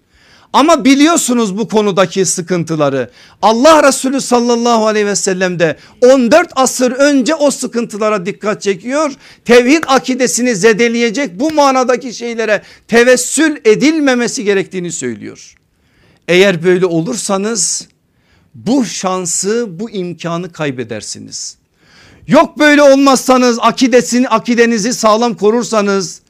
[0.53, 3.09] Ama biliyorsunuz bu konudaki sıkıntıları.
[3.41, 9.11] Allah Resulü sallallahu aleyhi ve sellem de 14 asır önce o sıkıntılara dikkat çekiyor.
[9.45, 15.55] Tevhid akidesini zedeleyecek bu manadaki şeylere tevessül edilmemesi gerektiğini söylüyor.
[16.27, 17.87] Eğer böyle olursanız
[18.55, 21.57] bu şansı bu imkanı kaybedersiniz.
[22.27, 26.22] Yok böyle olmazsanız akidesini akidenizi sağlam korursanız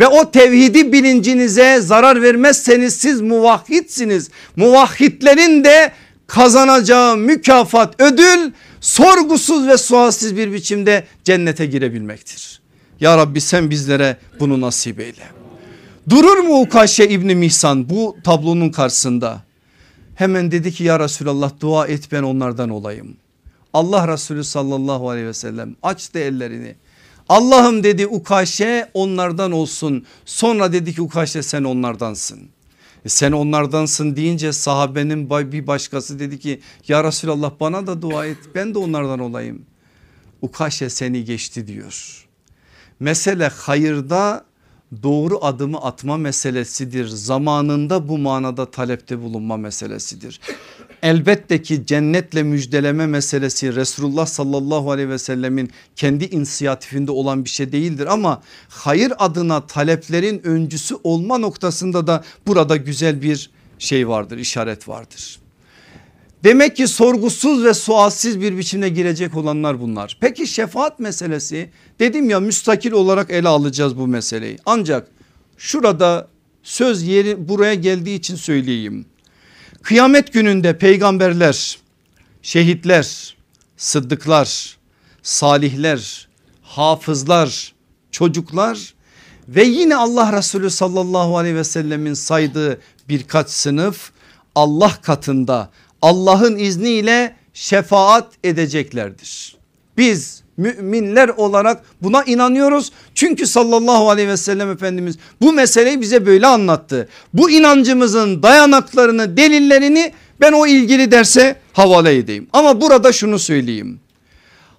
[0.00, 4.30] ve o tevhidi bilincinize zarar vermezseniz siz muvahhitsiniz.
[4.56, 5.92] Muvahhidlerin de
[6.26, 12.60] kazanacağı mükafat ödül sorgusuz ve sualsiz bir biçimde cennete girebilmektir.
[13.00, 15.24] Ya Rabbi sen bizlere bunu nasip eyle.
[16.08, 19.42] Durur mu Ukaşe İbni Mihsan bu tablonun karşısında?
[20.14, 23.16] Hemen dedi ki ya Resulallah dua et ben onlardan olayım.
[23.72, 26.74] Allah Resulü sallallahu aleyhi ve sellem açtı ellerini.
[27.30, 30.06] Allah'ım dedi Ukaşe onlardan olsun.
[30.24, 32.40] Sonra dedi ki Ukaşe sen onlardansın.
[33.04, 38.38] E sen onlardansın deyince sahabenin bir başkası dedi ki ya Resulallah bana da dua et
[38.54, 39.62] ben de onlardan olayım.
[40.42, 42.26] Ukaşe seni geçti diyor.
[43.00, 44.44] Mesele hayırda
[45.02, 47.08] doğru adımı atma meselesidir.
[47.08, 50.40] Zamanında bu manada talepte bulunma meselesidir.
[51.02, 57.72] Elbette ki cennetle müjdeleme meselesi Resulullah sallallahu aleyhi ve sellemin kendi inisiyatifinde olan bir şey
[57.72, 64.88] değildir ama hayır adına taleplerin öncüsü olma noktasında da burada güzel bir şey vardır işaret
[64.88, 65.40] vardır.
[66.44, 70.18] Demek ki sorgusuz ve sualsiz bir biçimde girecek olanlar bunlar.
[70.20, 74.58] Peki şefaat meselesi dedim ya müstakil olarak ele alacağız bu meseleyi.
[74.66, 75.08] Ancak
[75.56, 76.28] şurada
[76.62, 79.06] söz yeri buraya geldiği için söyleyeyim.
[79.82, 81.78] Kıyamet gününde peygamberler,
[82.42, 83.36] şehitler,
[83.76, 84.76] sıddıklar,
[85.22, 86.28] salihler,
[86.62, 87.72] hafızlar,
[88.10, 88.94] çocuklar
[89.48, 94.10] ve yine Allah Resulü sallallahu aleyhi ve sellemin saydığı birkaç sınıf
[94.54, 95.70] Allah katında
[96.02, 99.56] Allah'ın izniyle şefaat edeceklerdir.
[99.96, 102.92] Biz müminler olarak buna inanıyoruz.
[103.14, 107.08] Çünkü sallallahu aleyhi ve sellem Efendimiz bu meseleyi bize böyle anlattı.
[107.34, 112.48] Bu inancımızın dayanaklarını delillerini ben o ilgili derse havale edeyim.
[112.52, 114.00] Ama burada şunu söyleyeyim.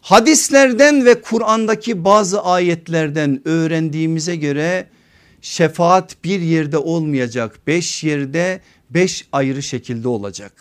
[0.01, 4.87] Hadislerden ve Kur'an'daki bazı ayetlerden öğrendiğimize göre
[5.41, 7.59] şefaat bir yerde olmayacak.
[7.67, 10.53] Beş yerde beş ayrı şekilde olacak.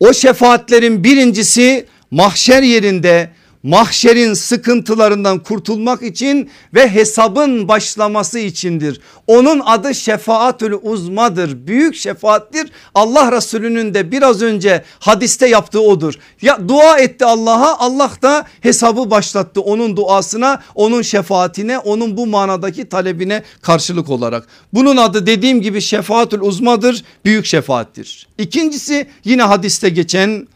[0.00, 3.30] O şefaatlerin birincisi mahşer yerinde
[3.62, 9.00] mahşerin sıkıntılarından kurtulmak için ve hesabın başlaması içindir.
[9.26, 11.66] Onun adı şefaatül uzmadır.
[11.66, 12.70] Büyük şefaattir.
[12.94, 16.14] Allah Resulü'nün de biraz önce hadiste yaptığı odur.
[16.42, 22.88] Ya dua etti Allah'a Allah da hesabı başlattı onun duasına, onun şefaatine, onun bu manadaki
[22.88, 24.46] talebine karşılık olarak.
[24.72, 28.28] Bunun adı dediğim gibi şefaatül uzmadır, büyük şefaattir.
[28.38, 30.46] İkincisi yine hadiste geçen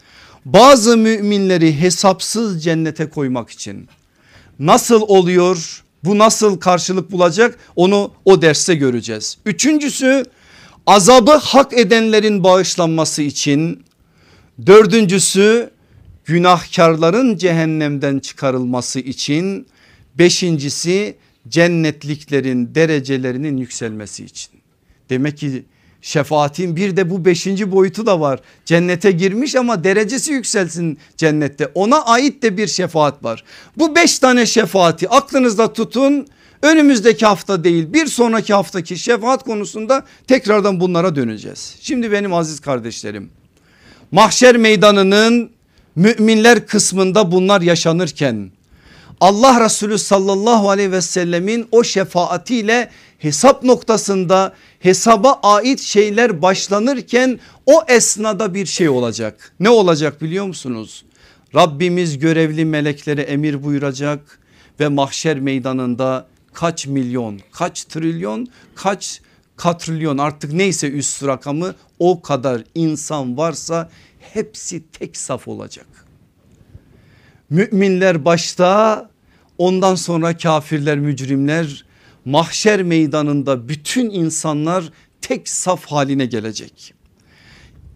[0.45, 3.87] bazı müminleri hesapsız cennete koymak için.
[4.59, 5.83] Nasıl oluyor?
[6.03, 7.57] Bu nasıl karşılık bulacak?
[7.75, 9.37] Onu o derste göreceğiz.
[9.45, 10.25] Üçüncüsü
[10.87, 13.83] azabı hak edenlerin bağışlanması için.
[14.65, 15.69] Dördüncüsü
[16.25, 19.67] günahkarların cehennemden çıkarılması için.
[20.17, 21.15] Beşincisi
[21.47, 24.51] cennetliklerin derecelerinin yükselmesi için.
[25.09, 25.65] Demek ki
[26.05, 28.39] Şefaatin bir de bu beşinci boyutu da var.
[28.65, 31.71] Cennete girmiş ama derecesi yükselsin cennette.
[31.75, 33.43] Ona ait de bir şefaat var.
[33.77, 36.27] Bu beş tane şefaati aklınızda tutun.
[36.61, 41.75] Önümüzdeki hafta değil bir sonraki haftaki şefaat konusunda tekrardan bunlara döneceğiz.
[41.81, 43.29] Şimdi benim aziz kardeşlerim
[44.11, 45.49] mahşer meydanının
[45.95, 48.51] müminler kısmında bunlar yaşanırken
[49.21, 57.83] Allah Resulü sallallahu aleyhi ve sellemin o şefaatiyle hesap noktasında hesaba ait şeyler başlanırken o
[57.87, 59.53] esnada bir şey olacak.
[59.59, 61.05] Ne olacak biliyor musunuz?
[61.55, 64.39] Rabbimiz görevli meleklere emir buyuracak
[64.79, 69.21] ve mahşer meydanında kaç milyon, kaç trilyon, kaç
[69.55, 73.89] katrilyon artık neyse üst rakamı o kadar insan varsa
[74.19, 75.87] hepsi tek saf olacak.
[77.49, 79.09] Müminler başta
[79.57, 81.84] ondan sonra kafirler mücrimler
[82.25, 86.93] mahşer meydanında bütün insanlar tek saf haline gelecek.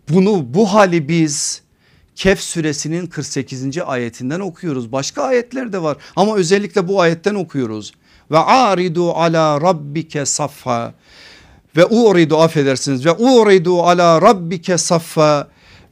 [0.10, 1.62] Bunu bu hali biz
[2.16, 3.78] Kehf suresinin 48.
[3.78, 4.92] ayetinden okuyoruz.
[4.92, 7.92] Başka ayetler de var ama özellikle bu ayetten okuyoruz.
[8.32, 10.94] Ve aridu ala rabbike saffa
[11.78, 15.48] ve uridu affedersiniz ve uridu ala rabbike saffa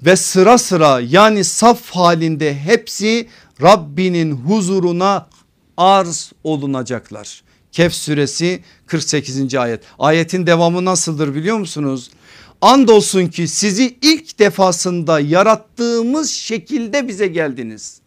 [0.05, 3.27] ve sıra sıra yani saf halinde hepsi
[3.61, 5.27] Rabbinin huzuruna
[5.77, 7.46] arz olunacaklar.
[7.71, 9.55] Kehf suresi 48.
[9.55, 9.83] ayet.
[9.99, 12.11] Ayetin devamı nasıldır biliyor musunuz?
[12.61, 18.01] Andolsun ki sizi ilk defasında yarattığımız şekilde bize geldiniz.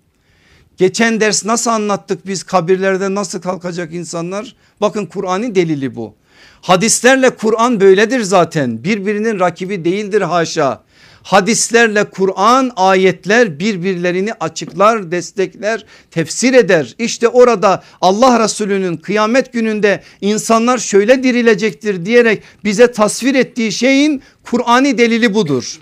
[0.77, 4.57] Geçen ders nasıl anlattık biz kabirlerde nasıl kalkacak insanlar?
[4.81, 6.15] Bakın Kur'an'ın delili bu.
[6.61, 10.83] Hadislerle Kur'an böyledir zaten birbirinin rakibi değildir haşa
[11.23, 16.95] hadislerle Kur'an ayetler birbirlerini açıklar destekler tefsir eder.
[16.99, 24.99] İşte orada Allah Resulü'nün kıyamet gününde insanlar şöyle dirilecektir diyerek bize tasvir ettiği şeyin Kur'an'i
[24.99, 25.81] delili budur.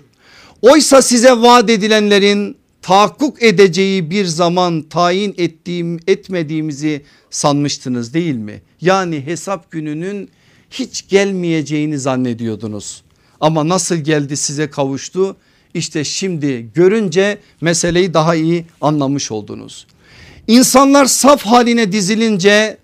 [0.61, 8.61] Oysa size vaat edilenlerin tahakkuk edeceği bir zaman tayin ettiğim etmediğimizi sanmıştınız değil mi?
[8.81, 10.29] Yani hesap gününün
[10.71, 13.03] hiç gelmeyeceğini zannediyordunuz.
[13.41, 15.37] Ama nasıl geldi size kavuştu?
[15.73, 19.87] İşte şimdi görünce meseleyi daha iyi anlamış oldunuz.
[20.47, 22.77] İnsanlar saf haline dizilince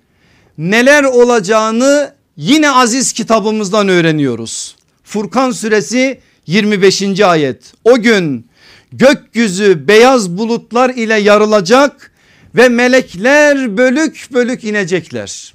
[0.58, 4.76] neler olacağını yine aziz kitabımızdan öğreniyoruz.
[5.04, 7.20] Furkan suresi 25.
[7.20, 7.74] ayet.
[7.84, 8.48] O gün
[8.92, 12.12] gökyüzü beyaz bulutlar ile yarılacak
[12.56, 15.54] ve melekler bölük bölük inecekler.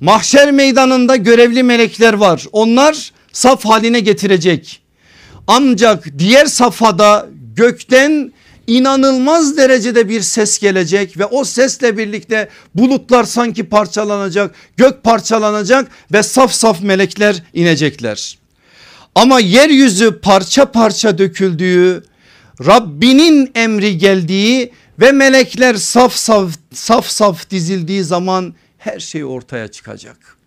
[0.00, 2.46] Mahşer meydanında görevli melekler var.
[2.52, 4.82] Onlar saf haline getirecek.
[5.46, 8.32] Ancak diğer safhada gökten
[8.66, 16.22] inanılmaz derecede bir ses gelecek ve o sesle birlikte bulutlar sanki parçalanacak, gök parçalanacak ve
[16.22, 18.38] saf saf melekler inecekler.
[19.14, 22.04] Ama yeryüzü parça parça döküldüğü,
[22.66, 30.41] Rabbinin emri geldiği ve melekler saf saf saf saf dizildiği zaman her şey ortaya çıkacak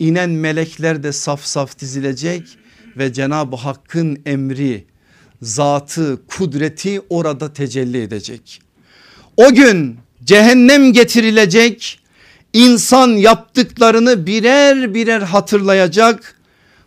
[0.00, 2.42] inen melekler de saf saf dizilecek
[2.96, 4.84] ve Cenab-ı Hakk'ın emri,
[5.42, 8.62] zatı, kudreti orada tecelli edecek.
[9.36, 12.00] O gün cehennem getirilecek.
[12.52, 16.40] İnsan yaptıklarını birer birer hatırlayacak.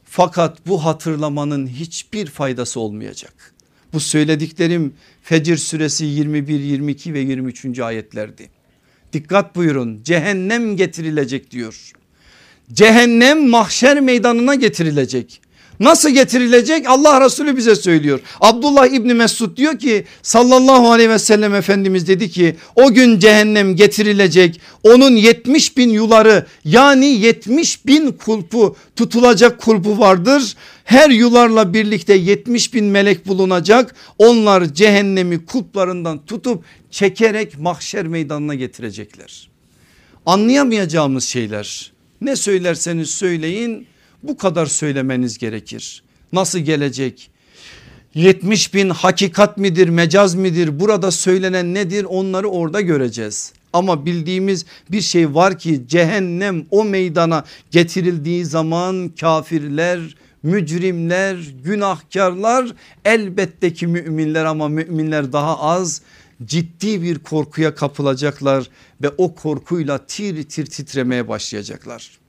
[0.03, 3.53] Fakat bu hatırlamanın hiçbir faydası olmayacak.
[3.93, 4.93] Bu söylediklerim
[5.23, 7.79] Fecir suresi 21, 22 ve 23.
[7.79, 8.49] ayetlerdi.
[9.13, 11.93] Dikkat buyurun cehennem getirilecek diyor.
[12.71, 15.43] Cehennem mahşer meydanına getirilecek.
[15.79, 18.19] Nasıl getirilecek Allah Resulü bize söylüyor.
[18.41, 23.75] Abdullah İbni Mesud diyor ki sallallahu aleyhi ve sellem Efendimiz dedi ki o gün cehennem
[23.75, 30.55] getirilecek onun 70 bin yuları yani 70 bin kulpu tutulacak kulpu vardır.
[30.83, 39.49] Her yularla birlikte 70 bin melek bulunacak onlar cehennemi kulplarından tutup çekerek mahşer meydanına getirecekler.
[40.25, 41.92] Anlayamayacağımız şeyler
[42.23, 43.87] ne söylerseniz söyleyin
[44.23, 46.03] bu kadar söylemeniz gerekir.
[46.33, 47.29] Nasıl gelecek?
[48.15, 53.53] 70 bin hakikat midir mecaz midir burada söylenen nedir onları orada göreceğiz.
[53.73, 59.99] Ama bildiğimiz bir şey var ki cehennem o meydana getirildiği zaman kafirler,
[60.43, 62.73] mücrimler, günahkarlar
[63.05, 66.01] elbette ki müminler ama müminler daha az
[66.45, 68.69] ciddi bir korkuya kapılacaklar
[69.01, 72.19] ve o korkuyla tir tir titremeye başlayacaklar.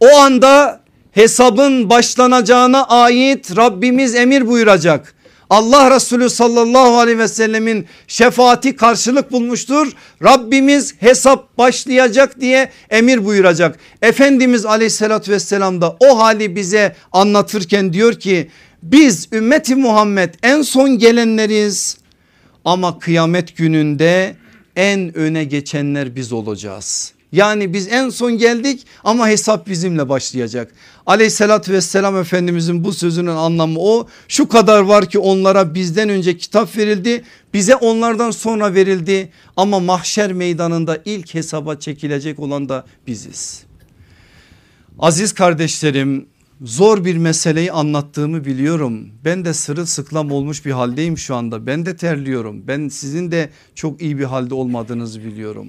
[0.00, 0.80] O anda
[1.12, 5.14] hesabın başlanacağına ait Rabbimiz emir buyuracak.
[5.50, 9.92] Allah Resulü sallallahu aleyhi ve sellemin şefaati karşılık bulmuştur.
[10.22, 13.78] Rabbimiz hesap başlayacak diye emir buyuracak.
[14.02, 18.50] Efendimiz aleyhissalatü vesselam da o hali bize anlatırken diyor ki
[18.82, 21.96] biz ümmeti Muhammed en son gelenleriz
[22.64, 24.36] ama kıyamet gününde
[24.76, 27.12] en öne geçenler biz olacağız.
[27.32, 30.72] Yani biz en son geldik ama hesap bizimle başlayacak.
[31.06, 34.08] Aleyhissalatü vesselam Efendimizin bu sözünün anlamı o.
[34.28, 37.24] Şu kadar var ki onlara bizden önce kitap verildi.
[37.54, 39.28] Bize onlardan sonra verildi.
[39.56, 43.62] Ama mahşer meydanında ilk hesaba çekilecek olan da biziz.
[44.98, 46.26] Aziz kardeşlerim
[46.64, 49.08] zor bir meseleyi anlattığımı biliyorum.
[49.24, 51.66] Ben de sırılsıklam olmuş bir haldeyim şu anda.
[51.66, 52.68] Ben de terliyorum.
[52.68, 55.68] Ben sizin de çok iyi bir halde olmadığınızı biliyorum.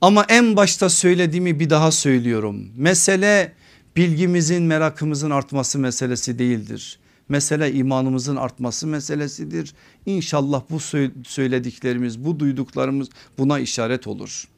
[0.00, 2.68] Ama en başta söylediğimi bir daha söylüyorum.
[2.76, 3.52] Mesele
[3.96, 6.98] bilgimizin merakımızın artması meselesi değildir.
[7.28, 9.74] Mesele imanımızın artması meselesidir.
[10.06, 10.80] İnşallah bu
[11.26, 13.08] söylediklerimiz bu duyduklarımız
[13.38, 14.48] buna işaret olur.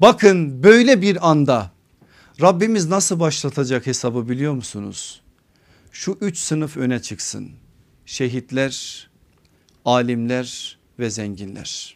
[0.00, 1.73] Bakın böyle bir anda
[2.40, 5.20] Rabbimiz nasıl başlatacak hesabı biliyor musunuz?
[5.92, 7.50] Şu üç sınıf öne çıksın.
[8.06, 9.08] Şehitler,
[9.84, 11.94] alimler ve zenginler.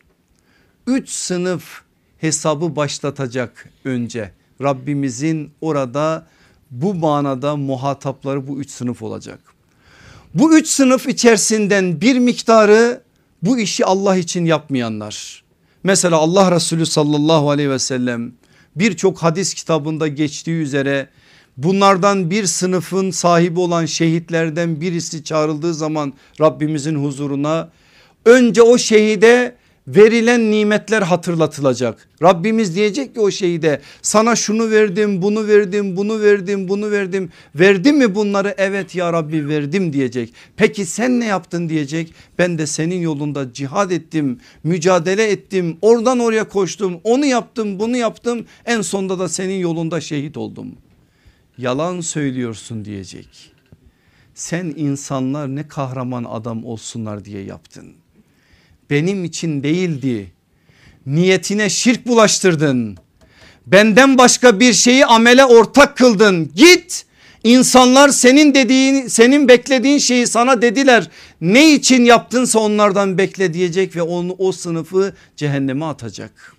[0.86, 1.82] Üç sınıf
[2.18, 4.32] hesabı başlatacak önce.
[4.62, 6.26] Rabbimizin orada
[6.70, 9.40] bu manada muhatapları bu üç sınıf olacak.
[10.34, 13.02] Bu üç sınıf içerisinden bir miktarı
[13.42, 15.44] bu işi Allah için yapmayanlar.
[15.82, 18.32] Mesela Allah Resulü sallallahu aleyhi ve sellem
[18.78, 21.08] birçok hadis kitabında geçtiği üzere
[21.56, 27.68] bunlardan bir sınıfın sahibi olan şehitlerden birisi çağrıldığı zaman Rabbimizin huzuruna
[28.24, 29.54] önce o şehide
[29.88, 32.08] verilen nimetler hatırlatılacak.
[32.22, 37.30] Rabbimiz diyecek ki o şeyde sana şunu verdim bunu verdim bunu verdim bunu verdim.
[37.54, 40.34] Verdim mi bunları evet ya Rabbi verdim diyecek.
[40.56, 42.14] Peki sen ne yaptın diyecek.
[42.38, 48.46] Ben de senin yolunda cihad ettim mücadele ettim oradan oraya koştum onu yaptım bunu yaptım
[48.66, 50.76] en sonunda da senin yolunda şehit oldum.
[51.58, 53.52] Yalan söylüyorsun diyecek.
[54.34, 57.94] Sen insanlar ne kahraman adam olsunlar diye yaptın
[58.90, 60.32] benim için değildi.
[61.06, 62.98] Niyetine şirk bulaştırdın.
[63.66, 66.50] Benden başka bir şeyi amele ortak kıldın.
[66.54, 67.08] Git
[67.44, 71.10] İnsanlar senin dediğin senin beklediğin şeyi sana dediler.
[71.40, 76.56] Ne için yaptınsa onlardan bekle diyecek ve onu o sınıfı cehenneme atacak.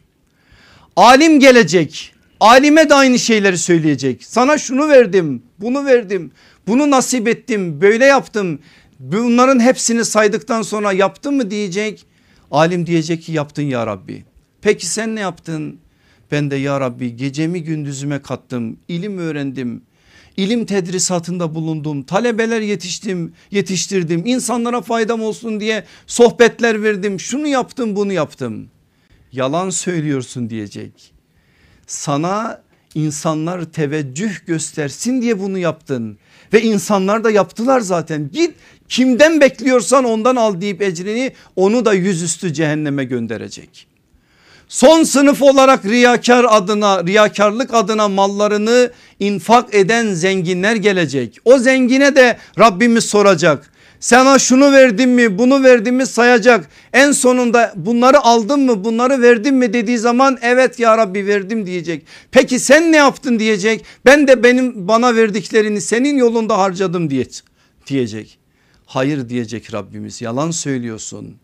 [0.96, 2.14] Alim gelecek.
[2.40, 4.24] Alime de aynı şeyleri söyleyecek.
[4.24, 6.32] Sana şunu verdim, bunu verdim,
[6.68, 8.60] bunu nasip ettim, böyle yaptım.
[9.00, 12.06] Bunların hepsini saydıktan sonra yaptın mı diyecek.
[12.52, 14.26] Alim diyecek ki yaptın ya Rabbi.
[14.62, 15.80] Peki sen ne yaptın?
[16.32, 19.82] Ben de ya Rabbi gecemi gündüzüme kattım, ilim öğrendim.
[20.38, 28.14] İlim tedrisatında bulundum, talebeler yetiştim, yetiştirdim, insanlara faydam olsun diye sohbetler verdim, şunu yaptım bunu
[28.14, 28.68] yaptım.
[29.32, 31.14] Yalan söylüyorsun diyecek.
[31.88, 32.62] Sana
[32.96, 36.18] insanlar teveccüh göstersin diye bunu yaptın.
[36.54, 38.56] Ve insanlar da yaptılar zaten git
[38.90, 43.88] kimden bekliyorsan ondan al deyip ecrini onu da yüzüstü cehenneme gönderecek.
[44.68, 51.38] Son sınıf olarak riyakar adına riyakarlık adına mallarını infak eden zenginler gelecek.
[51.46, 53.72] O zengine de Rabbimiz soracak.
[54.00, 56.70] Sana şunu verdim mi bunu verdim mi sayacak.
[56.94, 62.06] En sonunda bunları aldın mı bunları verdin mi dediği zaman evet ya Rabbi verdim diyecek.
[62.32, 63.86] Peki sen ne yaptın diyecek.
[64.06, 67.26] Ben de benim bana verdiklerini senin yolunda harcadım diye,
[67.88, 68.40] diyecek.
[68.86, 71.36] Hayır diyecek Rabbimiz yalan söylüyorsun.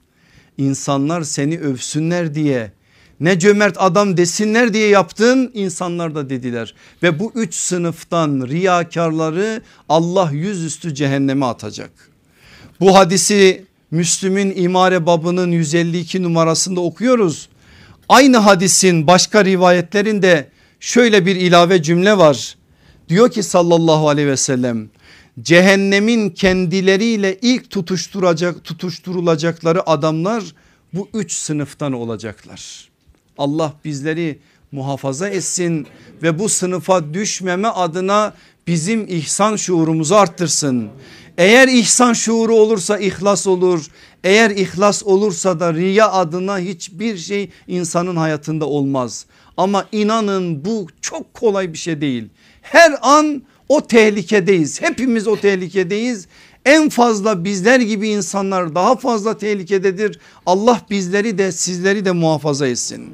[0.58, 2.72] İnsanlar seni övsünler diye
[3.20, 6.76] ne cömert adam desinler diye yaptın insanlar da dediler.
[7.04, 12.15] Ve bu üç sınıftan riyakarları Allah yüzüstü cehenneme atacak.
[12.80, 17.50] Bu hadisi Müslüm'ün imare babının 152 numarasında okuyoruz.
[18.10, 20.50] Aynı hadisin başka rivayetlerinde
[20.80, 22.56] şöyle bir ilave cümle var.
[23.10, 24.90] Diyor ki sallallahu aleyhi ve sellem
[25.42, 30.44] cehennemin kendileriyle ilk tutuşturacak tutuşturulacakları adamlar
[30.94, 32.90] bu üç sınıftan olacaklar.
[33.38, 34.40] Allah bizleri
[34.72, 35.88] muhafaza etsin
[36.24, 38.34] ve bu sınıfa düşmeme adına
[38.68, 40.90] bizim ihsan şuurumuzu arttırsın.
[41.38, 43.86] Eğer ihsan şuuru olursa ihlas olur.
[44.24, 49.26] Eğer ihlas olursa da riya adına hiçbir şey insanın hayatında olmaz.
[49.58, 52.24] Ama inanın bu çok kolay bir şey değil.
[52.62, 54.82] Her an o tehlikedeyiz.
[54.82, 56.28] Hepimiz o tehlikedeyiz.
[56.66, 60.20] En fazla bizler gibi insanlar daha fazla tehlikededir.
[60.46, 63.10] Allah bizleri de sizleri de muhafaza etsin.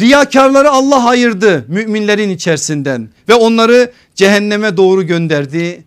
[0.00, 5.84] Riyakarları Allah ayırdı müminlerin içerisinden ve onları cehenneme doğru gönderdi.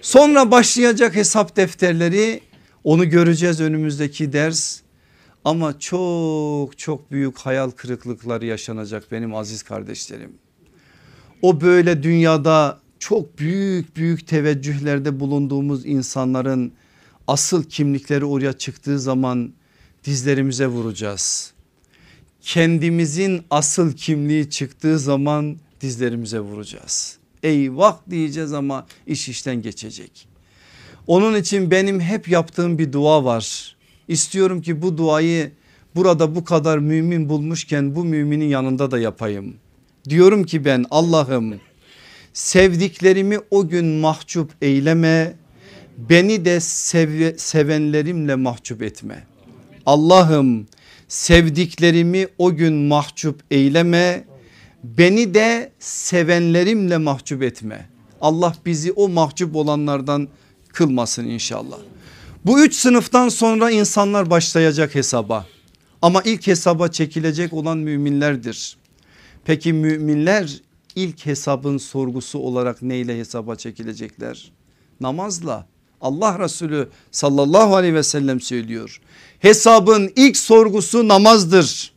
[0.00, 2.40] Sonra başlayacak hesap defterleri
[2.84, 4.80] onu göreceğiz önümüzdeki ders.
[5.44, 10.32] Ama çok çok büyük hayal kırıklıkları yaşanacak benim aziz kardeşlerim.
[11.42, 16.72] O böyle dünyada çok büyük büyük teveccühlerde bulunduğumuz insanların
[17.26, 19.52] asıl kimlikleri oraya çıktığı zaman
[20.04, 21.52] dizlerimize vuracağız.
[22.42, 27.19] Kendimizin asıl kimliği çıktığı zaman dizlerimize vuracağız.
[27.42, 30.28] Eyvah diyeceğiz ama iş işten geçecek.
[31.06, 33.76] Onun için benim hep yaptığım bir dua var.
[34.08, 35.52] İstiyorum ki bu duayı
[35.94, 39.54] burada bu kadar mümin bulmuşken bu müminin yanında da yapayım.
[40.08, 41.60] Diyorum ki ben Allah'ım
[42.32, 45.34] sevdiklerimi o gün mahcup eyleme
[45.98, 49.24] beni de sev sevenlerimle mahcup etme.
[49.86, 50.66] Allah'ım
[51.08, 54.24] sevdiklerimi o gün mahcup eyleme
[54.84, 57.88] beni de sevenlerimle mahcup etme.
[58.20, 60.28] Allah bizi o mahcup olanlardan
[60.68, 61.78] kılmasın inşallah.
[62.46, 65.46] Bu üç sınıftan sonra insanlar başlayacak hesaba
[66.02, 68.76] ama ilk hesaba çekilecek olan müminlerdir.
[69.44, 70.60] Peki müminler
[70.96, 74.52] ilk hesabın sorgusu olarak neyle hesaba çekilecekler?
[75.00, 75.66] Namazla.
[76.00, 79.00] Allah Resulü sallallahu aleyhi ve sellem söylüyor.
[79.38, 81.92] Hesabın ilk sorgusu namazdır.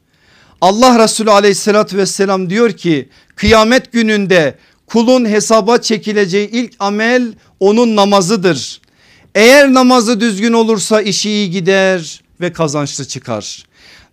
[0.63, 4.55] Allah Resulü aleyhissalatü vesselam diyor ki kıyamet gününde
[4.87, 8.81] kulun hesaba çekileceği ilk amel onun namazıdır.
[9.35, 13.63] Eğer namazı düzgün olursa işi iyi gider ve kazançlı çıkar.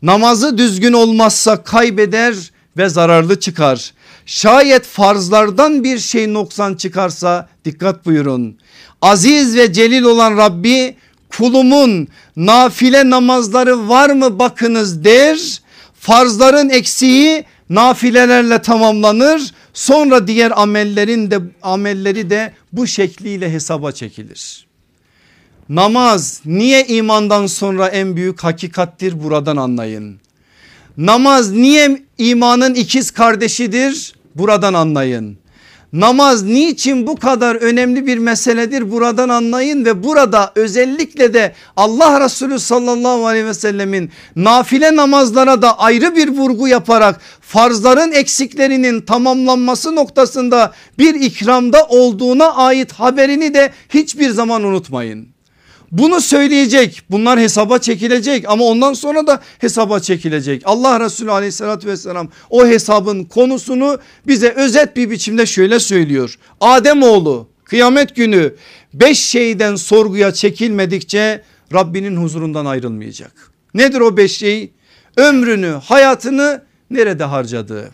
[0.02, 2.34] Namazı düzgün olmazsa kaybeder
[2.76, 3.92] ve zararlı çıkar.
[4.26, 8.58] Şayet farzlardan bir şey noksan çıkarsa dikkat buyurun.
[9.02, 10.96] Aziz ve celil olan Rabbi
[11.28, 15.60] kulumun nafile namazları var mı bakınız der.
[16.00, 19.54] Farzların eksiği nafilelerle tamamlanır.
[19.74, 24.66] Sonra diğer amellerin de amelleri de bu şekliyle hesaba çekilir.
[25.68, 30.20] Namaz niye imandan sonra en büyük hakikattir buradan anlayın.
[30.96, 35.38] Namaz niye imanın ikiz kardeşidir buradan anlayın.
[35.92, 42.58] Namaz niçin bu kadar önemli bir meseledir buradan anlayın ve burada özellikle de Allah Resulü
[42.58, 50.72] sallallahu aleyhi ve sellemin nafile namazlara da ayrı bir vurgu yaparak farzların eksiklerinin tamamlanması noktasında
[50.98, 55.29] bir ikramda olduğuna ait haberini de hiçbir zaman unutmayın.
[55.92, 60.62] Bunu söyleyecek bunlar hesaba çekilecek ama ondan sonra da hesaba çekilecek.
[60.64, 66.38] Allah Resulü aleyhissalatü vesselam o hesabın konusunu bize özet bir biçimde şöyle söylüyor.
[66.60, 68.54] Adem oğlu kıyamet günü
[68.94, 73.52] beş şeyden sorguya çekilmedikçe Rabbinin huzurundan ayrılmayacak.
[73.74, 74.70] Nedir o beş şey?
[75.16, 77.90] Ömrünü hayatını nerede harcadığı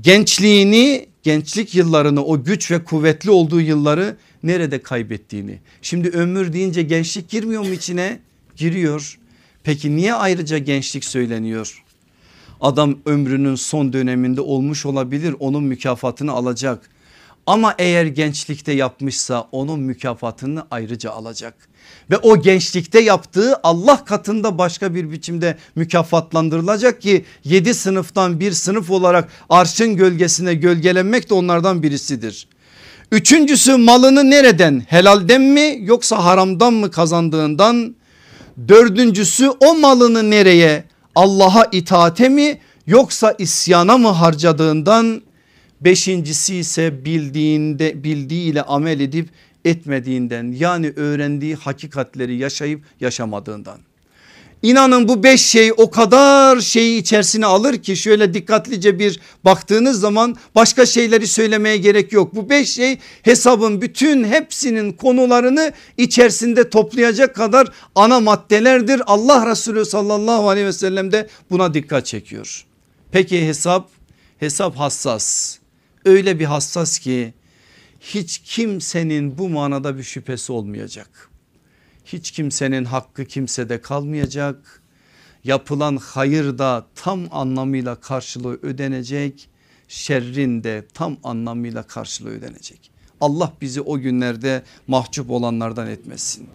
[0.00, 5.58] gençliğini gençlik yıllarını o güç ve kuvvetli olduğu yılları nerede kaybettiğini.
[5.82, 8.20] Şimdi ömür deyince gençlik girmiyor mu içine?
[8.56, 9.18] Giriyor.
[9.64, 11.84] Peki niye ayrıca gençlik söyleniyor?
[12.60, 16.90] Adam ömrünün son döneminde olmuş olabilir onun mükafatını alacak.
[17.46, 21.54] Ama eğer gençlikte yapmışsa onun mükafatını ayrıca alacak.
[22.10, 28.90] Ve o gençlikte yaptığı Allah katında başka bir biçimde mükafatlandırılacak ki 7 sınıftan bir sınıf
[28.90, 32.48] olarak arşın gölgesine gölgelenmek de onlardan birisidir.
[33.12, 37.96] Üçüncüsü malını nereden helalden mi yoksa haramdan mı kazandığından.
[38.68, 40.84] Dördüncüsü o malını nereye
[41.14, 45.22] Allah'a itaate mi yoksa isyana mı harcadığından.
[45.80, 49.28] Beşincisi ise bildiğinde bildiğiyle amel edip
[49.64, 53.87] etmediğinden yani öğrendiği hakikatleri yaşayıp yaşamadığından.
[54.62, 60.36] İnanın bu beş şey o kadar şeyi içerisine alır ki şöyle dikkatlice bir baktığınız zaman
[60.54, 62.34] başka şeyleri söylemeye gerek yok.
[62.34, 69.02] Bu beş şey hesabın bütün hepsinin konularını içerisinde toplayacak kadar ana maddelerdir.
[69.06, 72.64] Allah Resulü sallallahu aleyhi ve sellem de buna dikkat çekiyor.
[73.12, 73.88] Peki hesap
[74.38, 75.58] hesap hassas
[76.04, 77.34] öyle bir hassas ki
[78.00, 81.27] hiç kimsenin bu manada bir şüphesi olmayacak.
[82.12, 84.82] Hiç kimsenin hakkı kimsede kalmayacak.
[85.44, 89.48] Yapılan hayır da tam anlamıyla karşılığı ödenecek.
[89.88, 92.90] Şerrin de tam anlamıyla karşılığı ödenecek.
[93.20, 96.46] Allah bizi o günlerde mahcup olanlardan etmesin.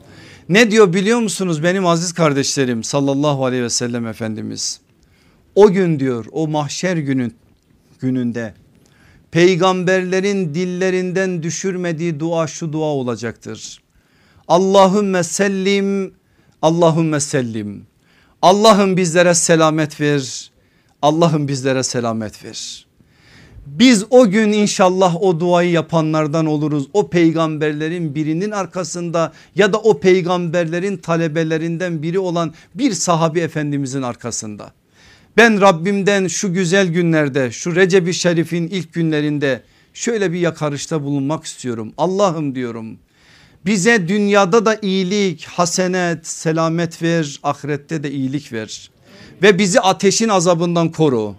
[0.49, 4.79] Ne diyor biliyor musunuz benim aziz kardeşlerim sallallahu aleyhi ve sellem Efendimiz.
[5.55, 7.35] O gün diyor o mahşer günün
[7.99, 8.53] gününde
[9.31, 13.82] peygamberlerin dillerinden düşürmediği dua şu dua olacaktır.
[14.47, 16.13] Allahümme sellim
[16.61, 17.85] Allahümme sellim.
[18.41, 20.51] Allah'ım bizlere selamet ver.
[21.01, 22.85] Allah'ım bizlere selamet ver.
[23.65, 26.87] Biz o gün inşallah o duayı yapanlardan oluruz.
[26.93, 34.71] O peygamberlerin birinin arkasında ya da o peygamberlerin talebelerinden biri olan bir sahabi efendimizin arkasında.
[35.37, 39.63] Ben Rabbimden şu güzel günlerde şu Recep-i Şerif'in ilk günlerinde
[39.93, 41.93] şöyle bir yakarışta bulunmak istiyorum.
[41.97, 42.97] Allah'ım diyorum
[43.65, 48.89] bize dünyada da iyilik, hasenet, selamet ver, ahirette de iyilik ver.
[49.41, 51.35] Ve bizi ateşin azabından koru.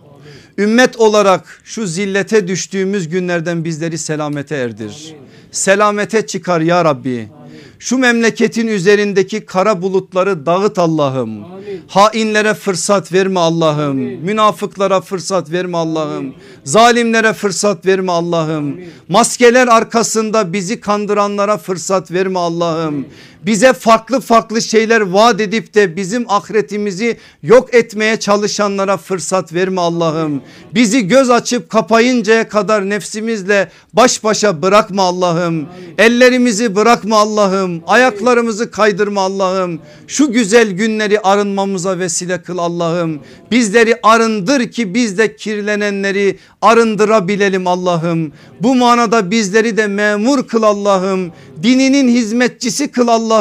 [0.59, 5.15] Ümmet olarak şu zillete düştüğümüz günlerden bizleri selamete erdir.
[5.51, 7.29] Selamete çıkar ya Rabbi.
[7.79, 11.45] Şu memleketin üzerindeki kara bulutları dağıt Allah'ım.
[11.89, 13.97] Hainlere fırsat verme Allah'ım.
[13.97, 16.35] Münafıklara fırsat verme Allah'ım.
[16.65, 18.81] Zalimlere fırsat verme Allah'ım.
[19.09, 23.07] Maskeler arkasında bizi kandıranlara fırsat verme Allah'ım.
[23.47, 30.43] Bize farklı farklı şeyler vaat edip de bizim ahiretimizi yok etmeye çalışanlara fırsat verme Allah'ım.
[30.75, 35.67] Bizi göz açıp kapayıncaya kadar nefsimizle baş başa bırakma Allah'ım.
[35.99, 37.83] Ellerimizi bırakma Allah'ım.
[37.87, 39.81] Ayaklarımızı kaydırma Allah'ım.
[40.07, 43.21] Şu güzel günleri arınmamıza vesile kıl Allah'ım.
[43.51, 48.33] Bizleri arındır ki biz de kirlenenleri arındırabilelim Allah'ım.
[48.61, 51.33] Bu manada bizleri de memur kıl Allah'ım.
[51.63, 53.34] Dininin hizmetçisi kıl Allah'ım.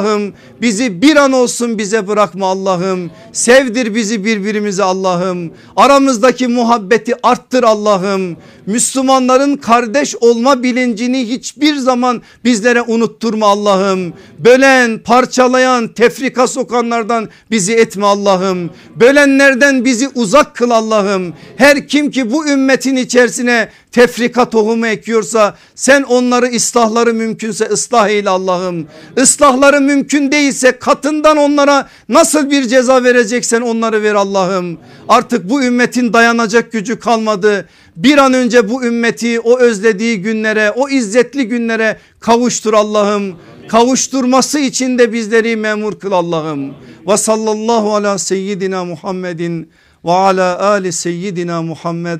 [0.62, 3.12] Bizi bir an olsun bize bırakma Allah'ım.
[3.32, 5.52] Sevdir bizi birbirimize Allah'ım.
[5.76, 8.38] Aramızdaki muhabbeti arttır Allah'ım.
[8.66, 14.14] Müslümanların kardeş olma bilincini hiçbir zaman bizlere unutturma Allah'ım.
[14.40, 18.70] Bölen, parçalayan, tefrika sokanlardan bizi etme Allah'ım.
[18.96, 21.34] Bölenlerden bizi uzak kıl Allah'ım.
[21.58, 28.30] Her kim ki bu ümmetin içerisine tefrika tohumu ekiyorsa sen onları ıslahları mümkünse ıslah eyle
[28.30, 28.88] Allah'ım.
[29.18, 34.78] Islahları mümkün değilse katından onlara nasıl bir ceza vereceksen onları ver Allah'ım.
[35.10, 37.70] Artık bu ümmetin dayanacak gücü kalmadı.
[37.96, 43.36] Bir an önce bu ümmeti o özlediği günlere o izzetli günlere kavuştur Allah'ım.
[43.68, 46.74] Kavuşturması için de bizleri memur kıl Allah'ım.
[47.08, 49.70] Ve sallallahu ala seyyidina Muhammedin
[50.06, 52.20] ve ala ali seyyidina Muhammed